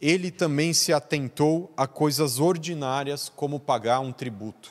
ele 0.00 0.30
também 0.30 0.72
se 0.72 0.92
atentou 0.92 1.72
a 1.76 1.88
coisas 1.88 2.38
ordinárias 2.38 3.28
como 3.28 3.58
pagar 3.58 3.98
um 3.98 4.12
tributo. 4.12 4.70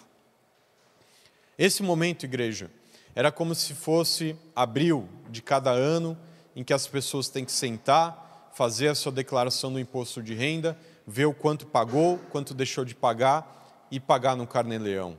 Esse 1.57 1.83
momento, 1.83 2.23
igreja, 2.23 2.71
era 3.13 3.29
como 3.29 3.53
se 3.53 3.73
fosse 3.73 4.37
abril 4.55 5.09
de 5.29 5.41
cada 5.41 5.71
ano, 5.71 6.17
em 6.55 6.63
que 6.63 6.73
as 6.73 6.87
pessoas 6.87 7.27
têm 7.27 7.43
que 7.43 7.51
sentar 7.51 8.26
fazer 8.57 8.87
a 8.87 8.95
sua 8.95 9.11
declaração 9.11 9.71
do 9.71 9.79
imposto 9.79 10.21
de 10.21 10.33
renda, 10.33 10.75
ver 11.05 11.25
o 11.25 11.33
quanto 11.33 11.67
pagou, 11.67 12.17
quanto 12.31 12.55
deixou 12.55 12.83
de 12.83 12.95
pagar 12.95 13.85
e 13.91 13.99
pagar 13.99 14.35
no 14.35 14.47
carnê-leão. 14.47 15.15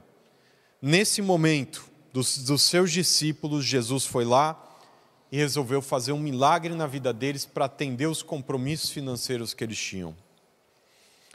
Nesse 0.82 1.22
momento 1.22 1.88
dos, 2.12 2.38
dos 2.38 2.62
seus 2.62 2.90
discípulos, 2.90 3.64
Jesus 3.64 4.04
foi 4.04 4.24
lá 4.24 4.60
e 5.30 5.36
resolveu 5.36 5.80
fazer 5.80 6.10
um 6.10 6.18
milagre 6.18 6.74
na 6.74 6.88
vida 6.88 7.12
deles 7.12 7.46
para 7.46 7.66
atender 7.66 8.08
os 8.08 8.24
compromissos 8.24 8.90
financeiros 8.90 9.54
que 9.54 9.62
eles 9.62 9.78
tinham. 9.78 10.16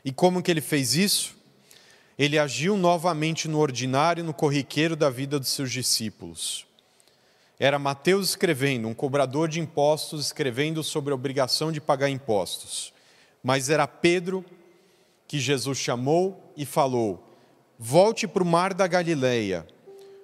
E 0.03 0.11
como 0.11 0.43
que 0.43 0.51
ele 0.51 0.59
fez 0.59 0.95
isso? 0.95 1.37
Ele 2.19 2.37
agiu 2.37 2.75
novamente 2.75 3.47
no 3.47 3.59
ordinário, 3.59 4.25
no 4.25 4.33
corriqueiro 4.33 4.97
da 4.97 5.09
vida 5.09 5.39
dos 5.39 5.49
seus 5.49 5.71
discípulos. 5.71 6.65
Era 7.59 7.77
Mateus 7.77 8.29
escrevendo, 8.29 8.87
um 8.87 8.93
cobrador 8.93 9.47
de 9.47 9.59
impostos 9.59 10.25
escrevendo 10.25 10.83
sobre 10.83 11.11
a 11.11 11.15
obrigação 11.15 11.71
de 11.71 11.79
pagar 11.79 12.09
impostos. 12.09 12.93
Mas 13.43 13.69
era 13.69 13.87
Pedro 13.87 14.43
que 15.27 15.39
Jesus 15.39 15.77
chamou 15.77 16.51
e 16.57 16.65
falou: 16.65 17.23
Volte 17.77 18.27
para 18.27 18.43
o 18.43 18.45
mar 18.45 18.73
da 18.73 18.87
Galileia, 18.87 19.67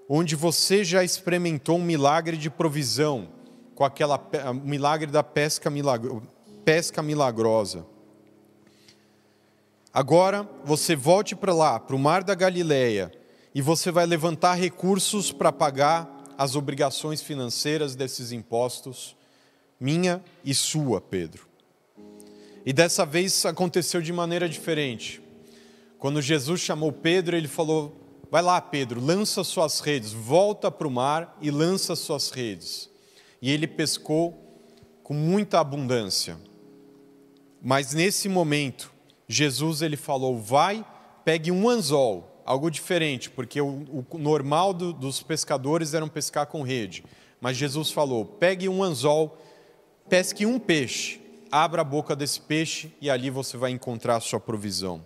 onde 0.08 0.36
você 0.36 0.84
já 0.84 1.04
experimentou 1.04 1.78
um 1.78 1.84
milagre 1.84 2.36
de 2.36 2.50
provisão, 2.50 3.30
com 3.76 3.84
aquela 3.84 4.20
milagre 4.64 5.12
da 5.12 5.24
pesca, 5.24 5.70
milagro, 5.70 6.24
pesca 6.66 7.02
milagrosa. 7.02 7.86
Agora 9.94 10.48
você 10.64 10.96
volte 10.96 11.36
para 11.36 11.54
lá, 11.54 11.80
para 11.80 11.96
o 11.96 12.00
mar 12.00 12.24
da 12.24 12.36
Galileia, 12.36 13.12
e 13.54 13.62
você 13.62 13.92
vai 13.92 14.06
levantar 14.06 14.54
recursos 14.54 15.32
para 15.32 15.52
pagar 15.52 16.19
as 16.40 16.56
obrigações 16.56 17.22
financeiras 17.22 17.98
desses 17.98 18.32
impostos, 18.32 19.14
minha 19.78 20.24
e 20.42 20.56
sua, 20.56 21.02
Pedro. 21.02 21.46
E 22.66 22.72
dessa 22.72 23.06
vez 23.06 23.46
aconteceu 23.46 24.02
de 24.02 24.14
maneira 24.14 24.48
diferente. 24.48 25.22
Quando 25.98 26.22
Jesus 26.22 26.62
chamou 26.62 26.94
Pedro, 26.94 27.36
ele 27.36 27.50
falou: 27.50 27.94
Vai 28.32 28.42
lá, 28.42 28.62
Pedro, 28.62 29.02
lança 29.02 29.44
suas 29.44 29.82
redes, 29.82 30.14
volta 30.14 30.72
para 30.72 30.88
o 30.88 30.92
mar 30.92 31.38
e 31.42 31.52
lança 31.52 31.94
suas 31.94 32.30
redes. 32.30 32.90
E 33.42 33.52
ele 33.52 33.68
pescou 33.68 34.42
com 35.04 35.14
muita 35.14 35.60
abundância. 35.60 36.38
Mas 37.62 37.94
nesse 37.94 38.30
momento, 38.30 38.94
Jesus 39.28 39.82
ele 39.82 39.98
falou: 39.98 40.40
Vai, 40.40 40.86
pegue 41.26 41.52
um 41.52 41.68
anzol 41.68 42.29
algo 42.50 42.72
diferente, 42.72 43.30
porque 43.30 43.62
o, 43.62 44.06
o 44.12 44.18
normal 44.18 44.74
do, 44.74 44.92
dos 44.92 45.22
pescadores 45.22 45.94
era 45.94 46.08
pescar 46.08 46.48
com 46.48 46.64
rede. 46.64 47.04
Mas 47.40 47.56
Jesus 47.56 47.92
falou: 47.92 48.26
pegue 48.26 48.68
um 48.68 48.82
anzol, 48.82 49.38
pesque 50.10 50.48
um 50.48 50.58
peixe, 50.58 51.22
abra 51.52 51.82
a 51.82 51.86
boca 51.86 52.16
desse 52.16 52.42
peixe 52.42 52.92
e 53.00 53.08
ali 53.08 53.30
você 53.30 53.56
vai 53.56 53.70
encontrar 53.70 54.16
a 54.16 54.20
sua 54.20 54.40
provisão. 54.40 55.06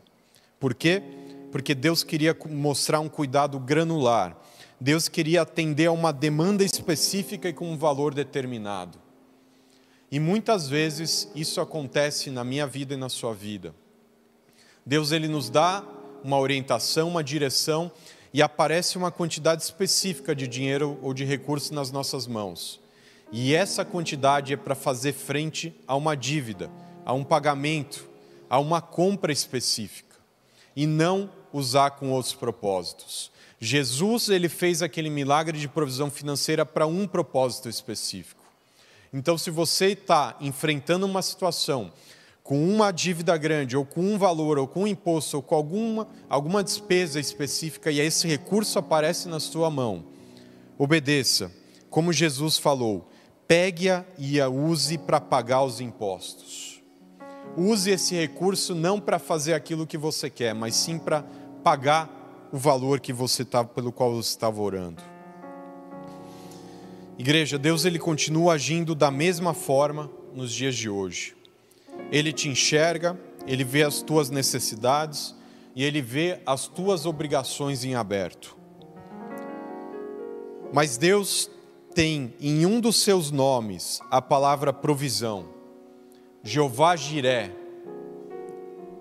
Por 0.58 0.74
quê? 0.74 1.04
Porque 1.52 1.76
Deus 1.76 2.02
queria 2.02 2.36
mostrar 2.50 3.02
um 3.02 3.10
cuidado 3.10 3.60
granular. 3.60 4.38
Deus 4.80 5.10
queria 5.10 5.42
atender 5.42 5.88
a 5.88 5.92
uma 5.92 6.14
demanda 6.14 6.64
específica 6.64 7.50
e 7.50 7.54
com 7.54 7.70
um 7.70 7.78
valor 7.78 8.14
determinado. 8.14 8.98
E 10.10 10.18
muitas 10.18 10.70
vezes 10.70 11.30
isso 11.36 11.60
acontece 11.60 12.30
na 12.30 12.46
minha 12.46 12.66
vida 12.66 12.94
e 12.94 12.98
na 12.98 13.10
sua 13.10 13.34
vida. 13.34 13.76
Deus 14.86 15.12
ele 15.12 15.28
nos 15.28 15.50
dá 15.50 15.84
uma 16.24 16.40
orientação, 16.40 17.10
uma 17.10 17.24
direção 17.24 17.92
e 18.34 18.42
aparece 18.42 18.98
uma 18.98 19.12
quantidade 19.12 19.62
específica 19.62 20.36
de 20.36 20.48
dinheiro 20.48 20.98
ou 21.02 21.14
de 21.14 21.24
recursos 21.24 21.70
nas 21.72 21.92
nossas 21.92 22.26
mãos. 22.26 22.80
E 23.32 23.54
essa 23.54 23.84
quantidade 23.84 24.54
é 24.54 24.58
para 24.58 24.76
fazer 24.76 25.14
frente 25.14 25.74
a 25.88 25.96
uma 25.96 26.16
dívida, 26.16 26.70
a 27.06 27.14
um 27.14 27.24
pagamento, 27.24 28.08
a 28.50 28.60
uma 28.60 28.82
compra 28.82 29.32
específica 29.32 30.16
e 30.76 30.86
não 30.88 31.30
usar 31.52 31.92
com 31.92 32.12
outros 32.12 32.34
propósitos. 32.34 33.32
Jesus 33.60 34.30
ele 34.30 34.50
fez 34.50 34.82
aquele 34.82 35.10
milagre 35.10 35.58
de 35.58 35.68
provisão 35.68 36.12
financeira 36.12 36.66
para 36.66 36.86
um 36.86 37.08
propósito 37.08 37.70
específico. 37.70 38.44
Então, 39.14 39.38
se 39.38 39.52
você 39.52 39.92
está 39.92 40.36
enfrentando 40.42 41.06
uma 41.06 41.22
situação 41.22 41.92
com 42.44 42.62
uma 42.62 42.92
dívida 42.92 43.38
grande, 43.38 43.78
ou 43.78 43.86
com 43.86 44.02
um 44.02 44.18
valor, 44.18 44.60
ou 44.60 44.68
com 44.68 44.82
um 44.82 44.88
imposto, 44.88 45.38
ou 45.38 45.44
com 45.44 45.56
alguma, 45.56 46.08
alguma 46.30 46.62
despesa 46.62 47.20
específica, 47.20 47.90
e 47.90 48.02
esse 48.02 48.28
recurso 48.28 48.78
aparece 48.78 49.30
na 49.30 49.40
sua 49.40 49.70
mão, 49.70 50.04
obedeça. 50.78 51.50
Como 51.90 52.12
Jesus 52.12 52.58
falou, 52.58 53.10
pegue-a 53.48 54.04
e 54.18 54.42
a 54.42 54.50
use 54.50 54.98
para 54.98 55.22
pagar 55.22 55.64
os 55.64 55.80
impostos. 55.80 56.84
Use 57.56 57.90
esse 57.92 58.16
recurso 58.16 58.76
não 58.76 59.00
para 59.00 59.20
fazer 59.20 59.54
aquilo 59.54 59.88
que 59.88 59.98
você 59.98 60.30
quer, 60.30 60.54
mas 60.54 60.76
sim 60.76 60.98
para 60.98 61.24
pagar 61.64 62.50
o 62.52 62.58
valor 62.58 63.00
que 63.00 63.14
você 63.14 63.46
tá, 63.46 63.64
pelo 63.64 63.92
qual 63.92 64.12
você 64.12 64.30
estava 64.30 64.62
orando. 64.62 65.02
Igreja, 67.18 67.58
Deus 67.58 67.86
ele 67.86 68.00
continua 68.00 68.54
agindo 68.54 68.94
da 68.96 69.12
mesma 69.12 69.54
forma 69.54 70.10
nos 70.34 70.52
dias 70.52 70.76
de 70.76 70.90
hoje. 70.90 71.36
Ele 72.12 72.32
te 72.32 72.48
enxerga, 72.50 73.20
ele 73.46 73.64
vê 73.64 73.84
as 73.84 74.02
tuas 74.02 74.30
necessidades 74.30 75.36
e 75.76 75.84
ele 75.84 76.02
vê 76.02 76.40
as 76.46 76.68
tuas 76.68 77.06
obrigações 77.06 77.84
em 77.84 77.96
aberto. 77.96 78.56
Mas 80.72 80.98
Deus 80.98 81.50
tem 81.94 82.34
em 82.40 82.66
um 82.66 82.80
dos 82.80 83.02
seus 83.02 83.32
nomes 83.32 84.00
a 84.10 84.22
palavra 84.22 84.74
provisão. 84.74 85.46
Jeová 86.44 86.96
Jiré, 86.96 87.52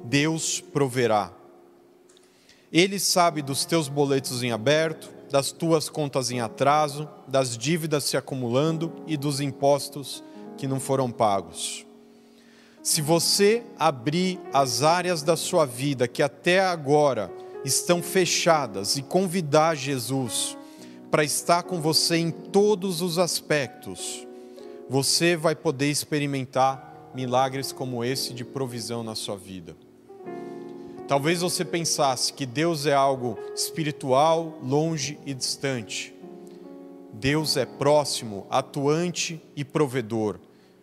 Deus 0.05 0.61
proverá. 0.61 1.33
Ele 2.71 2.99
sabe 2.99 3.43
dos 3.43 3.65
teus 3.65 3.88
boletos 3.88 4.43
em 4.43 4.53
aberto, 4.53 5.12
das 5.31 5.51
tuas 5.51 5.88
contas 5.88 6.31
em 6.31 6.41
atraso, 6.41 7.09
das 7.27 7.57
dívidas 7.57 8.05
se 8.05 8.17
acumulando 8.17 8.93
e 9.07 9.17
dos 9.17 9.41
impostos 9.41 10.23
que 10.57 10.67
não 10.67 10.79
foram 10.79 11.11
pagos. 11.11 11.87
Se 12.83 13.01
você 13.01 13.62
abrir 13.79 14.40
as 14.53 14.83
áreas 14.83 15.23
da 15.23 15.37
sua 15.37 15.64
vida 15.64 16.09
que 16.09 16.21
até 16.21 16.59
agora 16.59 17.31
estão 17.64 18.03
fechadas 18.03 18.97
e 18.97 19.03
convidar 19.03 19.77
Jesus 19.77 20.59
para 21.09 21.23
estar 21.23 21.62
com 21.62 21.81
você 21.81 22.16
em 22.16 22.33
todos 22.33 23.01
os 23.01 23.18
aspectos, 23.18 24.27
você 24.90 25.37
vai 25.37 25.55
poder 25.55 25.90
experimentar 25.90 27.12
milagres 27.14 27.71
como 27.71 28.03
esse 28.03 28.35
de 28.35 28.45
provisão 28.45 29.05
na 29.05 29.14
sua 29.14 29.37
vida. 29.37 29.77
Talvez 31.07 31.40
você 31.40 31.64
pensasse 31.64 32.33
que 32.33 32.45
Deus 32.45 32.85
é 32.85 32.95
algo 32.95 33.38
espiritual, 33.55 34.59
longe 34.61 35.21
e 35.25 35.33
distante. 35.33 36.12
Deus 37.12 37.57
é 37.57 37.64
próximo, 37.64 38.45
atuante 38.51 39.40
e 39.55 39.64
provedor. 39.64 40.40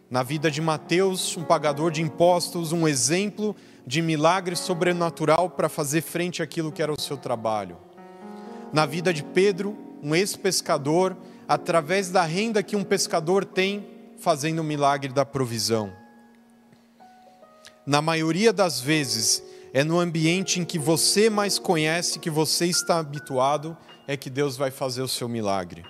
Na 0.09 0.23
vida 0.23 0.49
de 0.49 0.59
Mateus, 0.59 1.37
um 1.37 1.43
pagador 1.43 1.91
de 1.91 2.01
impostos, 2.01 2.71
um 2.71 2.87
exemplo 2.87 3.55
de 3.85 4.01
milagre 4.01 4.55
sobrenatural 4.55 5.51
para 5.51 5.69
fazer 5.69 6.01
frente 6.01 6.41
àquilo 6.41 6.71
que 6.71 6.81
era 6.81 6.91
o 6.91 6.99
seu 6.99 7.15
trabalho. 7.15 7.77
Na 8.73 8.87
vida 8.87 9.13
de 9.13 9.21
Pedro, 9.21 9.77
um 10.01 10.15
ex-pescador, 10.15 11.15
através 11.47 12.09
da 12.09 12.23
renda 12.23 12.63
que 12.63 12.75
um 12.75 12.83
pescador 12.83 13.45
tem, 13.45 13.87
fazendo 14.17 14.59
o 14.59 14.63
milagre 14.63 15.13
da 15.13 15.23
provisão. 15.23 15.93
Na 17.85 18.01
maioria 18.01 18.51
das 18.51 18.79
vezes, 18.79 19.43
é 19.71 19.83
no 19.83 19.99
ambiente 19.99 20.59
em 20.59 20.65
que 20.65 20.79
você 20.79 21.29
mais 21.29 21.59
conhece, 21.59 22.17
que 22.17 22.31
você 22.31 22.65
está 22.65 22.97
habituado, 22.97 23.77
é 24.07 24.17
que 24.17 24.31
Deus 24.31 24.57
vai 24.57 24.71
fazer 24.71 25.03
o 25.03 25.07
seu 25.07 25.29
milagre. 25.29 25.83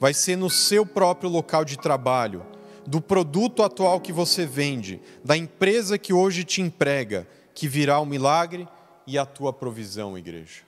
Vai 0.00 0.12
ser 0.12 0.34
no 0.34 0.50
seu 0.50 0.84
próprio 0.84 1.30
local 1.30 1.64
de 1.64 1.78
trabalho 1.78 2.44
do 2.86 3.00
produto 3.00 3.62
atual 3.62 4.00
que 4.00 4.12
você 4.12 4.46
vende, 4.46 5.00
da 5.24 5.36
empresa 5.36 5.98
que 5.98 6.12
hoje 6.12 6.44
te 6.44 6.60
emprega, 6.60 7.26
que 7.54 7.66
virá 7.66 7.98
o 7.98 8.06
milagre 8.06 8.68
e 9.06 9.18
a 9.18 9.26
tua 9.26 9.52
provisão, 9.52 10.16
igreja. 10.16 10.62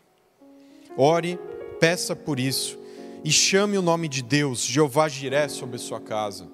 Ore, 0.96 1.38
peça 1.78 2.16
por 2.16 2.40
isso 2.40 2.78
e 3.24 3.31
chame 3.31 3.76
o 3.78 3.83
nome 3.83 4.09
de 4.09 4.22
Deus, 4.22 4.62
Jeová 4.62 5.09
Jiré, 5.09 5.48
sobre 5.48 5.78
sua 5.78 6.00
casa. 6.00 6.48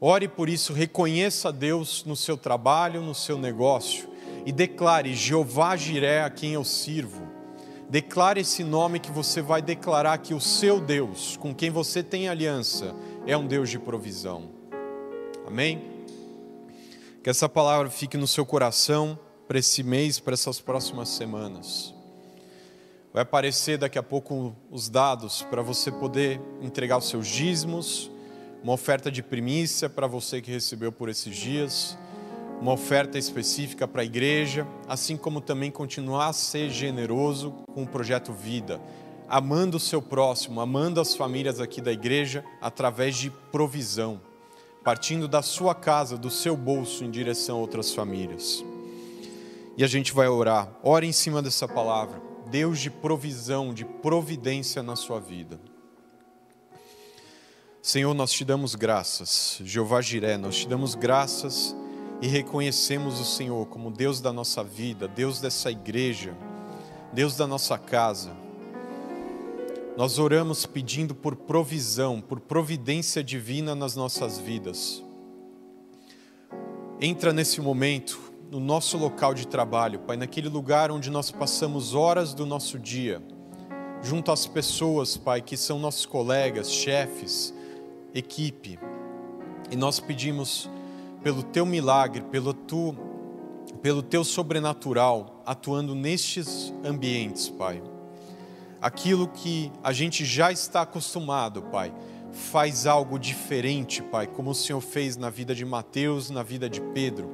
Ore 0.00 0.28
por 0.28 0.48
isso, 0.48 0.72
reconheça 0.72 1.52
Deus 1.52 2.04
no 2.04 2.16
seu 2.16 2.36
trabalho, 2.36 3.02
no 3.02 3.14
seu 3.14 3.38
negócio 3.38 4.08
e 4.46 4.52
declare: 4.52 5.14
Jeová 5.14 5.76
Jiré 5.76 6.22
a 6.22 6.30
quem 6.30 6.52
eu 6.52 6.64
sirvo. 6.64 7.28
Declare 7.88 8.40
esse 8.40 8.62
nome 8.62 9.00
que 9.00 9.10
você 9.10 9.42
vai 9.42 9.60
declarar 9.60 10.18
que 10.18 10.32
o 10.32 10.40
seu 10.40 10.80
Deus, 10.80 11.36
com 11.36 11.52
quem 11.54 11.70
você 11.70 12.02
tem 12.02 12.28
aliança, 12.28 12.94
é 13.26 13.36
um 13.36 13.46
Deus 13.46 13.70
de 13.70 13.78
provisão. 13.78 14.50
Amém? 15.46 15.82
Que 17.22 17.30
essa 17.30 17.48
palavra 17.48 17.90
fique 17.90 18.16
no 18.16 18.26
seu 18.26 18.46
coração 18.46 19.18
para 19.46 19.58
esse 19.58 19.82
mês, 19.82 20.18
para 20.18 20.34
essas 20.34 20.60
próximas 20.60 21.08
semanas. 21.10 21.94
Vai 23.12 23.22
aparecer 23.22 23.76
daqui 23.76 23.98
a 23.98 24.02
pouco 24.02 24.54
os 24.70 24.88
dados 24.88 25.42
para 25.42 25.60
você 25.62 25.90
poder 25.90 26.40
entregar 26.62 26.96
os 26.96 27.08
seus 27.08 27.26
dízimos, 27.26 28.10
uma 28.62 28.72
oferta 28.72 29.10
de 29.10 29.22
primícia 29.22 29.88
para 29.88 30.06
você 30.06 30.40
que 30.40 30.50
recebeu 30.50 30.92
por 30.92 31.08
esses 31.08 31.34
dias, 31.34 31.98
uma 32.60 32.72
oferta 32.72 33.18
específica 33.18 33.88
para 33.88 34.02
a 34.02 34.04
igreja, 34.04 34.66
assim 34.86 35.16
como 35.16 35.40
também 35.40 35.70
continuar 35.70 36.28
a 36.28 36.32
ser 36.32 36.70
generoso 36.70 37.52
com 37.74 37.82
o 37.82 37.86
projeto 37.86 38.32
Vida 38.32 38.80
amando 39.30 39.76
o 39.76 39.80
seu 39.80 40.02
próximo, 40.02 40.60
amando 40.60 41.00
as 41.00 41.14
famílias 41.14 41.60
aqui 41.60 41.80
da 41.80 41.92
igreja 41.92 42.44
através 42.60 43.16
de 43.16 43.30
provisão, 43.30 44.20
partindo 44.82 45.28
da 45.28 45.40
sua 45.40 45.72
casa, 45.72 46.18
do 46.18 46.28
seu 46.28 46.56
bolso 46.56 47.04
em 47.04 47.10
direção 47.12 47.56
a 47.56 47.60
outras 47.60 47.94
famílias. 47.94 48.64
E 49.76 49.84
a 49.84 49.86
gente 49.86 50.12
vai 50.12 50.26
orar. 50.26 50.68
Ore 50.82 51.06
em 51.06 51.12
cima 51.12 51.40
dessa 51.40 51.68
palavra. 51.68 52.20
Deus 52.50 52.80
de 52.80 52.90
provisão, 52.90 53.72
de 53.72 53.84
providência 53.84 54.82
na 54.82 54.96
sua 54.96 55.20
vida. 55.20 55.60
Senhor, 57.80 58.12
nós 58.12 58.32
te 58.32 58.44
damos 58.44 58.74
graças. 58.74 59.60
Jeová 59.64 60.02
Jiré, 60.02 60.36
nós 60.36 60.56
te 60.56 60.68
damos 60.68 60.96
graças 60.96 61.74
e 62.20 62.26
reconhecemos 62.26 63.20
o 63.20 63.24
Senhor 63.24 63.64
como 63.68 63.92
Deus 63.92 64.20
da 64.20 64.32
nossa 64.32 64.64
vida, 64.64 65.06
Deus 65.06 65.40
dessa 65.40 65.70
igreja, 65.70 66.36
Deus 67.12 67.36
da 67.36 67.46
nossa 67.46 67.78
casa. 67.78 68.49
Nós 70.00 70.18
oramos 70.18 70.64
pedindo 70.64 71.14
por 71.14 71.36
provisão, 71.36 72.22
por 72.22 72.40
providência 72.40 73.22
divina 73.22 73.74
nas 73.74 73.94
nossas 73.94 74.38
vidas. 74.38 75.04
Entra 76.98 77.34
nesse 77.34 77.60
momento 77.60 78.18
no 78.50 78.58
nosso 78.58 78.96
local 78.96 79.34
de 79.34 79.46
trabalho, 79.46 79.98
Pai, 79.98 80.16
naquele 80.16 80.48
lugar 80.48 80.90
onde 80.90 81.10
nós 81.10 81.30
passamos 81.30 81.94
horas 81.94 82.32
do 82.32 82.46
nosso 82.46 82.78
dia, 82.78 83.22
junto 84.00 84.32
às 84.32 84.46
pessoas, 84.46 85.18
Pai, 85.18 85.42
que 85.42 85.54
são 85.54 85.78
nossos 85.78 86.06
colegas, 86.06 86.72
chefes, 86.72 87.52
equipe. 88.14 88.78
E 89.70 89.76
nós 89.76 90.00
pedimos 90.00 90.66
pelo 91.22 91.42
teu 91.42 91.66
milagre, 91.66 92.22
pelo 92.22 92.54
tu, 92.54 92.96
pelo 93.82 94.02
teu 94.02 94.24
sobrenatural 94.24 95.42
atuando 95.44 95.94
nestes 95.94 96.72
ambientes, 96.82 97.50
Pai 97.50 97.82
aquilo 98.80 99.28
que 99.28 99.70
a 99.82 99.92
gente 99.92 100.24
já 100.24 100.50
está 100.50 100.82
acostumado, 100.82 101.62
Pai. 101.62 101.92
Faz 102.32 102.86
algo 102.86 103.18
diferente, 103.18 104.02
Pai, 104.02 104.26
como 104.26 104.50
o 104.50 104.54
Senhor 104.54 104.80
fez 104.80 105.16
na 105.16 105.30
vida 105.30 105.54
de 105.54 105.64
Mateus, 105.64 106.30
na 106.30 106.42
vida 106.42 106.68
de 106.68 106.80
Pedro. 106.80 107.28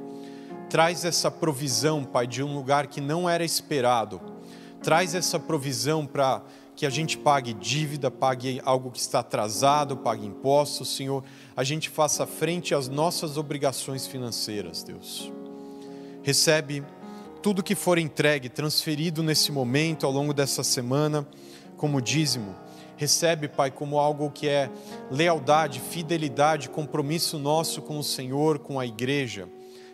Traz 0.71 1.05
essa 1.05 1.31
provisão, 1.31 2.03
Pai, 2.03 2.27
de 2.27 2.43
um 2.43 2.55
lugar 2.55 2.87
que 2.87 3.01
não 3.01 3.29
era 3.29 3.45
esperado. 3.45 4.21
Traz 4.83 5.15
essa 5.15 5.39
provisão 5.39 6.07
para 6.07 6.43
que 6.75 6.85
a 6.85 6.91
gente 6.91 7.17
pague 7.17 7.55
dívida, 7.55 8.11
pague 8.11 8.61
algo 8.65 8.91
que 8.91 8.99
está 8.99 9.21
atrasado, 9.21 9.97
pague 9.97 10.27
impostos, 10.27 10.95
Senhor. 10.95 11.25
A 11.57 11.65
gente 11.65 11.89
faça 11.89 12.27
frente 12.27 12.75
às 12.75 12.87
nossas 12.87 13.39
obrigações 13.39 14.07
financeiras, 14.07 14.83
Deus. 14.83 15.33
Recebe 16.23 16.85
tudo 17.47 17.63
que 17.63 17.77
for 17.77 17.97
entregue, 17.97 18.49
transferido 18.49 19.23
nesse 19.23 19.53
momento, 19.53 20.05
ao 20.05 20.11
longo 20.11 20.35
dessa 20.35 20.65
semana, 20.65 21.25
como 21.77 22.03
dízimo, 22.03 22.57
recebe, 22.97 23.47
Pai, 23.47 23.71
como 23.71 24.01
algo 24.01 24.33
que 24.33 24.49
é 24.49 24.69
lealdade, 25.13 25.79
fidelidade, 25.79 26.69
compromisso 26.69 27.39
nosso 27.39 27.81
com 27.83 28.01
o 28.01 28.03
Senhor, 28.03 28.59
com 28.59 28.81
a 28.81 28.85
igreja. 28.85 29.49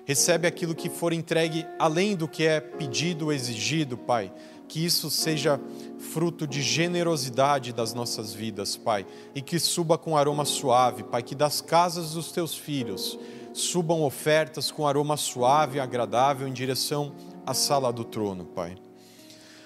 Recebe 0.07 0.49
aquilo 0.49 0.75
que 0.75 0.89
for 0.89 1.13
entregue 1.13 1.67
além 1.79 2.17
do 2.17 2.27
que 2.27 2.47
é 2.47 2.59
pedido, 2.59 3.31
exigido, 3.31 3.99
Pai. 3.99 4.33
Que 4.67 4.83
isso 4.83 5.11
seja 5.11 5.61
fruto 5.99 6.47
de 6.47 6.63
generosidade 6.63 7.71
das 7.75 7.93
nossas 7.93 8.33
vidas, 8.33 8.79
Pai, 8.79 9.05
e 9.35 9.43
que 9.43 9.59
suba 9.59 9.99
com 9.99 10.17
aroma 10.17 10.47
suave, 10.47 11.03
Pai, 11.03 11.23
que 11.23 11.35
das 11.35 11.61
casas 11.61 12.13
dos 12.13 12.33
teus 12.33 12.55
filhos 12.55 13.19
subam 13.53 14.01
ofertas 14.01 14.71
com 14.71 14.87
aroma 14.87 15.19
suave 15.19 15.77
e 15.77 15.81
agradável 15.81 16.49
em 16.49 16.53
direção 16.55 17.13
a 17.47 17.55
sala 17.55 17.93
do 17.93 18.05
trono, 18.05 18.45
Pai. 18.45 18.77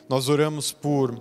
Nós 0.08 0.28
oramos 0.28 0.72
por 0.72 1.20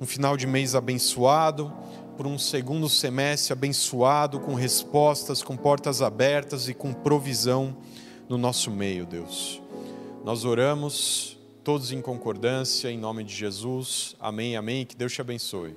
um 0.00 0.06
final 0.06 0.36
de 0.36 0.46
mês 0.46 0.74
abençoado, 0.74 1.72
por 2.16 2.26
um 2.26 2.38
segundo 2.38 2.88
semestre 2.88 3.52
abençoado, 3.52 4.40
com 4.40 4.54
respostas, 4.54 5.42
com 5.42 5.56
portas 5.56 6.02
abertas 6.02 6.68
e 6.68 6.74
com 6.74 6.92
provisão 6.92 7.76
no 8.28 8.38
nosso 8.38 8.70
meio, 8.70 9.06
Deus. 9.06 9.62
Nós 10.24 10.44
oramos 10.44 11.38
todos 11.62 11.92
em 11.92 12.00
concordância, 12.00 12.90
em 12.90 12.98
nome 12.98 13.24
de 13.24 13.34
Jesus. 13.34 14.16
Amém, 14.20 14.56
amém. 14.56 14.84
Que 14.84 14.96
Deus 14.96 15.12
te 15.12 15.20
abençoe. 15.20 15.76